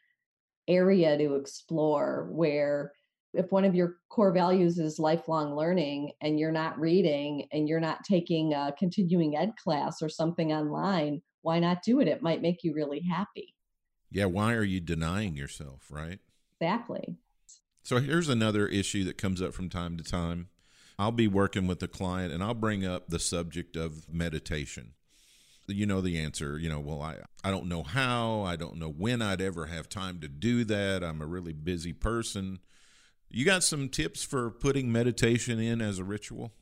area 0.68 1.18
to 1.18 1.34
explore 1.34 2.28
where 2.30 2.92
if 3.32 3.52
one 3.52 3.64
of 3.64 3.74
your 3.74 3.96
core 4.08 4.32
values 4.32 4.78
is 4.78 4.98
lifelong 4.98 5.54
learning 5.54 6.12
and 6.20 6.38
you're 6.38 6.50
not 6.52 6.78
reading 6.78 7.46
and 7.52 7.68
you're 7.68 7.80
not 7.80 8.04
taking 8.04 8.52
a 8.52 8.74
continuing 8.78 9.36
ed 9.36 9.52
class 9.62 10.02
or 10.02 10.08
something 10.08 10.52
online, 10.52 11.22
why 11.42 11.58
not 11.58 11.82
do 11.82 12.00
it? 12.00 12.08
It 12.08 12.22
might 12.22 12.42
make 12.42 12.64
you 12.64 12.74
really 12.74 13.00
happy. 13.00 13.54
Yeah, 14.10 14.24
why 14.24 14.54
are 14.54 14.64
you 14.64 14.80
denying 14.80 15.36
yourself, 15.36 15.86
right? 15.90 16.18
Exactly. 16.60 17.16
So 17.82 17.98
here's 17.98 18.28
another 18.28 18.66
issue 18.66 19.04
that 19.04 19.16
comes 19.16 19.40
up 19.40 19.54
from 19.54 19.68
time 19.68 19.96
to 19.96 20.04
time. 20.04 20.48
I'll 20.98 21.12
be 21.12 21.28
working 21.28 21.66
with 21.66 21.82
a 21.82 21.88
client 21.88 22.32
and 22.32 22.42
I'll 22.42 22.52
bring 22.54 22.84
up 22.84 23.08
the 23.08 23.18
subject 23.18 23.76
of 23.76 24.12
meditation. 24.12 24.92
You 25.66 25.86
know 25.86 26.00
the 26.00 26.18
answer, 26.18 26.58
you 26.58 26.68
know, 26.68 26.80
well 26.80 27.00
I 27.00 27.18
I 27.44 27.52
don't 27.52 27.66
know 27.66 27.84
how, 27.84 28.42
I 28.42 28.56
don't 28.56 28.76
know 28.76 28.90
when 28.90 29.22
I'd 29.22 29.40
ever 29.40 29.66
have 29.66 29.88
time 29.88 30.18
to 30.20 30.28
do 30.28 30.64
that. 30.64 31.04
I'm 31.04 31.22
a 31.22 31.26
really 31.26 31.52
busy 31.52 31.92
person. 31.92 32.58
You 33.32 33.44
got 33.44 33.62
some 33.62 33.88
tips 33.88 34.24
for 34.24 34.50
putting 34.50 34.90
meditation 34.90 35.60
in 35.60 35.80
as 35.80 36.00
a 36.00 36.04
ritual? 36.04 36.52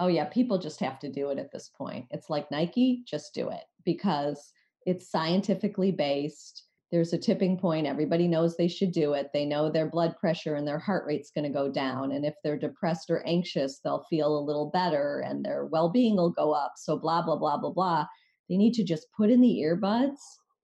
Oh, 0.00 0.08
yeah. 0.08 0.24
People 0.24 0.58
just 0.58 0.80
have 0.80 0.98
to 0.98 1.10
do 1.10 1.30
it 1.30 1.38
at 1.38 1.52
this 1.52 1.70
point. 1.78 2.06
It's 2.10 2.28
like 2.28 2.50
Nike, 2.50 3.04
just 3.06 3.32
do 3.32 3.48
it 3.48 3.62
because 3.84 4.52
it's 4.86 5.08
scientifically 5.08 5.92
based. 5.92 6.64
There's 6.90 7.12
a 7.12 7.18
tipping 7.18 7.56
point. 7.56 7.86
Everybody 7.86 8.26
knows 8.26 8.56
they 8.56 8.66
should 8.66 8.90
do 8.90 9.12
it. 9.12 9.30
They 9.32 9.44
know 9.44 9.70
their 9.70 9.88
blood 9.88 10.16
pressure 10.18 10.56
and 10.56 10.66
their 10.66 10.80
heart 10.80 11.04
rate's 11.06 11.30
going 11.30 11.44
to 11.44 11.56
go 11.56 11.70
down. 11.70 12.10
And 12.10 12.26
if 12.26 12.34
they're 12.42 12.58
depressed 12.58 13.08
or 13.08 13.24
anxious, 13.24 13.78
they'll 13.78 14.04
feel 14.10 14.36
a 14.36 14.44
little 14.44 14.70
better 14.72 15.24
and 15.24 15.44
their 15.44 15.66
well 15.66 15.90
being 15.90 16.16
will 16.16 16.30
go 16.30 16.52
up. 16.52 16.72
So, 16.76 16.98
blah, 16.98 17.22
blah, 17.22 17.36
blah, 17.36 17.56
blah, 17.56 17.72
blah. 17.72 18.04
They 18.48 18.56
need 18.56 18.74
to 18.74 18.84
just 18.84 19.06
put 19.16 19.30
in 19.30 19.40
the 19.40 19.62
earbuds, 19.64 20.18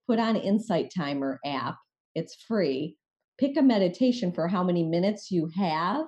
put 0.08 0.18
on 0.18 0.34
Insight 0.36 0.90
Timer 0.94 1.38
app. 1.44 1.76
It's 2.16 2.34
free 2.34 2.96
pick 3.42 3.56
a 3.56 3.62
meditation 3.62 4.30
for 4.30 4.46
how 4.46 4.62
many 4.62 4.84
minutes 4.84 5.32
you 5.32 5.50
have. 5.56 6.06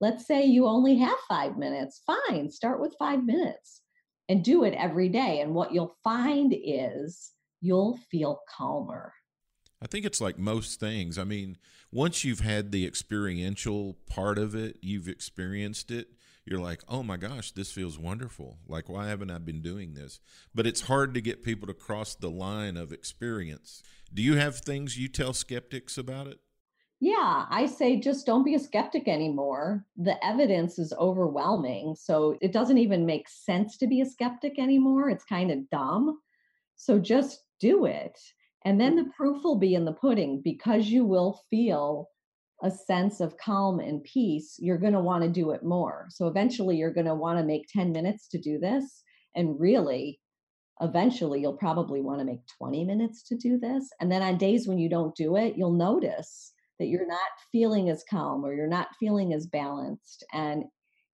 Let's 0.00 0.26
say 0.26 0.44
you 0.44 0.66
only 0.66 0.96
have 0.96 1.16
five 1.28 1.56
minutes. 1.56 2.02
Fine, 2.04 2.50
start 2.50 2.80
with 2.80 2.96
five 2.98 3.24
minutes 3.24 3.82
and 4.28 4.42
do 4.42 4.64
it 4.64 4.74
every 4.74 5.08
day. 5.08 5.40
And 5.40 5.54
what 5.54 5.72
you'll 5.72 5.94
find 6.02 6.52
is 6.52 7.30
you'll 7.60 8.00
feel 8.10 8.40
calmer. 8.48 9.12
I 9.80 9.86
think 9.86 10.04
it's 10.04 10.20
like 10.20 10.36
most 10.36 10.80
things. 10.80 11.16
I 11.16 11.22
mean, 11.22 11.58
once 11.92 12.24
you've 12.24 12.40
had 12.40 12.72
the 12.72 12.84
experiential 12.84 13.96
part 14.08 14.36
of 14.36 14.56
it, 14.56 14.78
you've 14.82 15.06
experienced 15.06 15.92
it, 15.92 16.08
you're 16.44 16.58
like, 16.58 16.82
oh 16.88 17.04
my 17.04 17.16
gosh, 17.16 17.52
this 17.52 17.70
feels 17.70 18.00
wonderful. 18.00 18.58
Like, 18.66 18.88
why 18.88 19.06
haven't 19.06 19.30
I 19.30 19.38
been 19.38 19.62
doing 19.62 19.94
this? 19.94 20.18
But 20.52 20.66
it's 20.66 20.82
hard 20.82 21.14
to 21.14 21.20
get 21.20 21.44
people 21.44 21.68
to 21.68 21.74
cross 21.74 22.16
the 22.16 22.30
line 22.30 22.76
of 22.76 22.92
experience. 22.92 23.80
Do 24.12 24.22
you 24.22 24.36
have 24.36 24.56
things 24.56 24.98
you 24.98 25.06
tell 25.06 25.32
skeptics 25.32 25.96
about 25.96 26.26
it? 26.26 26.40
Yeah, 27.04 27.44
I 27.50 27.66
say 27.66 28.00
just 28.00 28.24
don't 28.24 28.46
be 28.46 28.54
a 28.54 28.58
skeptic 28.58 29.08
anymore. 29.08 29.84
The 29.94 30.16
evidence 30.24 30.78
is 30.78 30.94
overwhelming. 30.98 31.96
So 31.96 32.38
it 32.40 32.50
doesn't 32.50 32.78
even 32.78 33.04
make 33.04 33.28
sense 33.28 33.76
to 33.76 33.86
be 33.86 34.00
a 34.00 34.06
skeptic 34.06 34.58
anymore. 34.58 35.10
It's 35.10 35.26
kind 35.26 35.50
of 35.50 35.68
dumb. 35.68 36.18
So 36.76 36.98
just 36.98 37.42
do 37.60 37.84
it. 37.84 38.18
And 38.64 38.80
then 38.80 38.96
mm-hmm. 38.96 39.04
the 39.04 39.12
proof 39.14 39.44
will 39.44 39.58
be 39.58 39.74
in 39.74 39.84
the 39.84 39.92
pudding 39.92 40.40
because 40.42 40.86
you 40.86 41.04
will 41.04 41.42
feel 41.50 42.08
a 42.62 42.70
sense 42.70 43.20
of 43.20 43.36
calm 43.36 43.80
and 43.80 44.02
peace. 44.04 44.56
You're 44.58 44.78
going 44.78 44.94
to 44.94 45.00
want 45.00 45.24
to 45.24 45.28
do 45.28 45.50
it 45.50 45.62
more. 45.62 46.06
So 46.08 46.26
eventually, 46.26 46.78
you're 46.78 46.90
going 46.90 47.06
to 47.06 47.14
want 47.14 47.38
to 47.38 47.44
make 47.44 47.66
10 47.68 47.92
minutes 47.92 48.28
to 48.28 48.38
do 48.38 48.58
this. 48.58 49.02
And 49.36 49.60
really, 49.60 50.20
eventually, 50.80 51.42
you'll 51.42 51.58
probably 51.58 52.00
want 52.00 52.20
to 52.20 52.24
make 52.24 52.46
20 52.56 52.82
minutes 52.86 53.24
to 53.24 53.36
do 53.36 53.58
this. 53.58 53.90
And 54.00 54.10
then 54.10 54.22
on 54.22 54.38
days 54.38 54.66
when 54.66 54.78
you 54.78 54.88
don't 54.88 55.14
do 55.14 55.36
it, 55.36 55.58
you'll 55.58 55.74
notice 55.74 56.53
that 56.78 56.86
you're 56.86 57.06
not 57.06 57.20
feeling 57.52 57.88
as 57.88 58.04
calm 58.08 58.44
or 58.44 58.54
you're 58.54 58.66
not 58.66 58.88
feeling 58.98 59.32
as 59.32 59.46
balanced. 59.46 60.24
And 60.32 60.64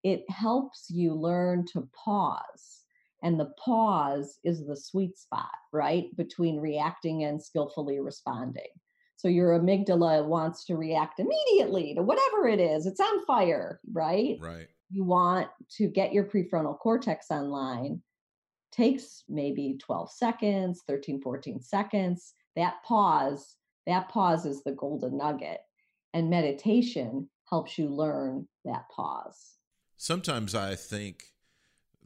it 0.02 0.24
helps 0.30 0.86
you 0.88 1.14
learn 1.14 1.66
to 1.72 1.88
pause. 1.92 2.84
And 3.22 3.38
the 3.38 3.52
pause 3.62 4.38
is 4.44 4.66
the 4.66 4.76
sweet 4.76 5.18
spot, 5.18 5.50
right? 5.72 6.14
Between 6.16 6.58
reacting 6.58 7.24
and 7.24 7.42
skillfully 7.42 8.00
responding. 8.00 8.68
So 9.16 9.28
your 9.28 9.58
amygdala 9.58 10.24
wants 10.24 10.64
to 10.64 10.76
react 10.76 11.20
immediately 11.20 11.94
to 11.94 12.02
whatever 12.02 12.48
it 12.48 12.58
is. 12.58 12.86
It's 12.86 13.00
on 13.00 13.26
fire, 13.26 13.78
right? 13.92 14.38
Right. 14.40 14.68
You 14.90 15.04
want 15.04 15.48
to 15.76 15.88
get 15.88 16.14
your 16.14 16.24
prefrontal 16.24 16.78
cortex 16.78 17.30
online. 17.30 18.00
Takes 18.72 19.24
maybe 19.28 19.76
12 19.78 20.10
seconds, 20.10 20.80
13, 20.86 21.20
14 21.20 21.60
seconds. 21.60 22.32
That 22.56 22.76
pause 22.82 23.56
that 23.86 24.08
pause 24.08 24.46
is 24.46 24.62
the 24.62 24.72
golden 24.72 25.18
nugget. 25.18 25.60
And 26.12 26.30
meditation 26.30 27.28
helps 27.48 27.78
you 27.78 27.88
learn 27.88 28.48
that 28.64 28.88
pause. 28.94 29.56
Sometimes 29.96 30.54
I 30.54 30.74
think 30.74 31.24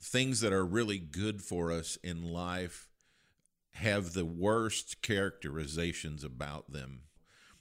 things 0.01 0.41
that 0.41 0.53
are 0.53 0.65
really 0.65 0.99
good 0.99 1.43
for 1.43 1.73
us 1.73 1.97
in 2.03 2.23
life 2.23 2.89
have 3.73 4.13
the 4.13 4.25
worst 4.25 5.03
characterizations 5.03 6.23
about 6.23 6.73
them. 6.73 7.03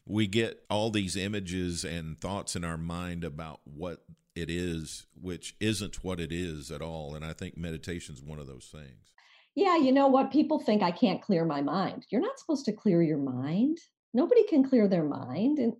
We 0.06 0.28
get 0.28 0.64
all 0.70 0.90
these 0.90 1.16
images 1.16 1.84
and 1.84 2.20
thoughts 2.20 2.56
in 2.56 2.64
our 2.64 2.78
mind 2.78 3.24
about 3.24 3.62
what 3.64 4.04
it 4.36 4.50
is, 4.50 5.06
which 5.20 5.56
isn't 5.60 6.04
what 6.04 6.20
it 6.20 6.32
is 6.32 6.72
at 6.72 6.82
all. 6.82 7.16
And 7.16 7.24
I 7.24 7.34
think 7.34 7.58
meditation 7.58 8.16
is 8.16 8.22
one 8.22 8.40
of 8.40 8.48
those 8.48 8.70
things. 8.72 9.12
Yeah, 9.56 9.78
you 9.78 9.92
know 9.92 10.08
what? 10.08 10.32
People 10.32 10.60
think 10.60 10.82
I 10.82 10.92
can't 10.92 11.22
clear 11.22 11.46
my 11.46 11.62
mind. 11.62 12.06
You're 12.10 12.22
not 12.22 12.40
supposed 12.40 12.66
to 12.66 12.74
clear 12.74 13.02
your 13.04 13.20
mind 13.20 13.78
nobody 14.14 14.46
can 14.48 14.68
clear 14.68 14.88
their 14.88 15.04
mind 15.04 15.60
and 15.60 15.74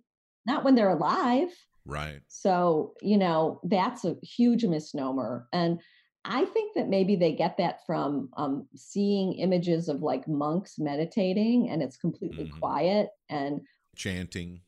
not 0.46 0.64
when 0.64 0.74
they're 0.74 0.90
alive. 0.90 1.48
Right. 1.86 2.20
So, 2.28 2.94
you 3.02 3.18
know, 3.18 3.60
that's 3.64 4.04
a 4.04 4.16
huge 4.22 4.64
misnomer. 4.64 5.46
And 5.52 5.80
I 6.24 6.46
think 6.46 6.74
that 6.74 6.88
maybe 6.88 7.16
they 7.16 7.32
get 7.32 7.58
that 7.58 7.84
from 7.86 8.30
um, 8.36 8.66
seeing 8.74 9.34
images 9.34 9.88
of 9.88 10.00
like 10.00 10.26
monks 10.26 10.78
meditating 10.78 11.68
and 11.68 11.82
it's 11.82 11.98
completely 11.98 12.46
mm-hmm. 12.46 12.58
quiet 12.58 13.10
and 13.28 13.60
chanting. 13.94 14.62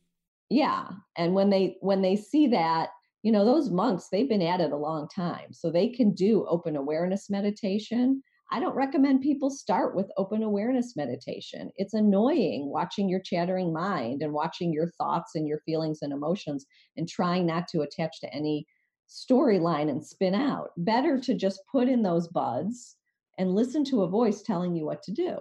Yeah. 0.49 0.89
And 1.17 1.33
when 1.33 1.49
they 1.49 1.77
when 1.81 2.01
they 2.01 2.15
see 2.15 2.47
that, 2.47 2.89
you 3.23 3.31
know, 3.31 3.43
those 3.43 3.71
monks, 3.71 4.09
they've 4.09 4.29
been 4.29 4.41
at 4.41 4.61
it 4.61 4.71
a 4.71 4.77
long 4.77 5.07
time. 5.09 5.51
So 5.51 5.71
they 5.71 5.89
can 5.89 6.13
do 6.13 6.45
open 6.47 6.75
awareness 6.75 7.29
meditation 7.29 8.21
I 8.49 8.59
don't 8.61 8.75
recommend 8.75 9.21
people 9.21 9.49
start 9.49 9.93
with 9.93 10.11
open 10.15 10.41
awareness 10.41 10.95
meditation. 10.95 11.69
It's 11.75 11.93
annoying 11.93 12.69
watching 12.69 13.09
your 13.09 13.19
chattering 13.19 13.73
mind 13.73 14.21
and 14.21 14.31
watching 14.31 14.71
your 14.71 14.89
thoughts 14.97 15.35
and 15.35 15.47
your 15.47 15.59
feelings 15.59 15.99
and 16.01 16.13
emotions 16.13 16.65
and 16.95 17.09
trying 17.09 17.45
not 17.45 17.67
to 17.69 17.81
attach 17.81 18.21
to 18.21 18.33
any 18.33 18.65
storyline 19.09 19.89
and 19.89 20.05
spin 20.05 20.33
out. 20.33 20.71
Better 20.77 21.19
to 21.19 21.33
just 21.33 21.61
put 21.69 21.89
in 21.89 22.01
those 22.01 22.29
buds 22.29 22.95
and 23.37 23.53
listen 23.53 23.83
to 23.85 24.03
a 24.03 24.09
voice 24.09 24.41
telling 24.41 24.75
you 24.75 24.85
what 24.85 25.03
to 25.03 25.11
do. 25.11 25.39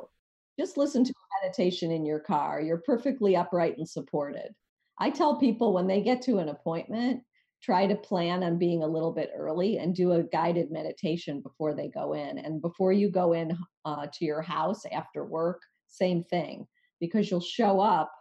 Just 0.59 0.77
listen 0.77 1.05
to 1.05 1.13
a 1.13 1.45
meditation 1.45 1.93
in 1.93 2.05
your 2.05 2.21
car. 2.21 2.61
You're 2.61 2.79
perfectly 2.79 3.37
upright 3.37 3.79
and 3.79 3.89
supported. 3.89 4.55
I 4.99 5.11
tell 5.11 5.37
people 5.37 5.73
when 5.73 5.87
they 5.87 6.01
get 6.01 6.23
to 6.23 6.39
an 6.39 6.49
appointment, 6.49 7.23
try 7.63 7.87
to 7.87 7.97
plan 7.97 8.43
on 8.43 8.59
being 8.59 8.83
a 8.83 8.87
little 8.87 9.13
bit 9.13 9.31
early 9.37 9.79
and 9.79 9.95
do 9.95 10.13
a 10.13 10.23
guided 10.23 10.71
meditation 10.71 11.41
before 11.41 11.75
they 11.75 11.89
go 11.89 12.13
in. 12.13 12.39
And 12.39 12.61
before 12.61 12.93
you 12.93 13.11
go 13.11 13.33
in 13.33 13.57
uh, 13.85 14.07
to 14.13 14.25
your 14.25 14.43
house 14.43 14.83
after 14.93 15.25
work, 15.25 15.63
same 15.89 16.23
thing, 16.25 16.67
because 17.01 17.31
you'll 17.31 17.41
show 17.41 17.81
up 17.81 18.13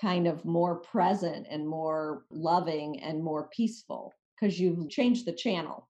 kind 0.00 0.26
of 0.26 0.44
more 0.44 0.76
present 0.76 1.46
and 1.50 1.68
more 1.68 2.24
loving 2.30 3.00
and 3.00 3.22
more 3.22 3.48
peaceful 3.54 4.12
because 4.34 4.58
you've 4.58 4.90
changed 4.90 5.26
the 5.26 5.32
channel. 5.32 5.88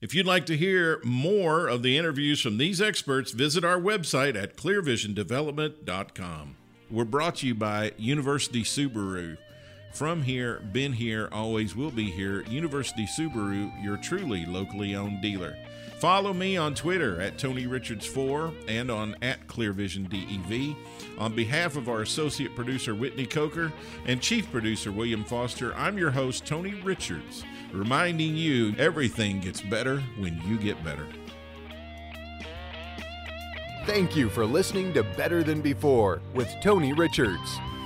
If 0.00 0.14
you'd 0.14 0.26
like 0.26 0.46
to 0.46 0.56
hear 0.56 1.00
more 1.04 1.68
of 1.68 1.84
the 1.84 1.96
interviews 1.96 2.40
from 2.40 2.58
these 2.58 2.80
experts, 2.80 3.30
visit 3.30 3.64
our 3.64 3.78
website 3.78 4.34
at 4.34 4.56
clearvisiondevelopment.com. 4.56 6.56
We're 6.90 7.04
brought 7.04 7.36
to 7.36 7.46
you 7.46 7.54
by 7.54 7.92
University 7.96 8.64
Subaru. 8.64 9.38
From 9.92 10.22
here, 10.22 10.60
been 10.72 10.94
here, 10.94 11.28
always 11.32 11.76
will 11.76 11.90
be 11.90 12.10
here, 12.10 12.42
University 12.44 13.06
Subaru, 13.06 13.70
your 13.84 13.98
truly 13.98 14.46
locally 14.46 14.96
owned 14.96 15.20
dealer. 15.20 15.54
Follow 15.98 16.32
me 16.32 16.56
on 16.56 16.74
Twitter 16.74 17.20
at 17.20 17.38
Tony 17.38 17.66
Richards4 17.66 18.68
and 18.68 18.90
on 18.90 19.14
at 19.20 19.46
ClearVisionDEV. 19.48 20.74
On 21.18 21.36
behalf 21.36 21.76
of 21.76 21.90
our 21.90 22.00
associate 22.00 22.56
producer 22.56 22.94
Whitney 22.94 23.26
Coker 23.26 23.70
and 24.06 24.20
chief 24.20 24.50
producer 24.50 24.90
William 24.90 25.24
Foster, 25.24 25.74
I'm 25.76 25.98
your 25.98 26.10
host 26.10 26.46
Tony 26.46 26.74
Richards, 26.82 27.44
reminding 27.70 28.34
you 28.34 28.74
everything 28.78 29.40
gets 29.40 29.60
better 29.60 30.00
when 30.18 30.40
you 30.46 30.58
get 30.58 30.82
better. 30.82 31.06
Thank 33.84 34.16
you 34.16 34.30
for 34.30 34.46
listening 34.46 34.94
to 34.94 35.02
Better 35.02 35.42
Than 35.42 35.60
Before 35.60 36.22
with 36.34 36.48
Tony 36.62 36.94
Richards, 36.94 37.60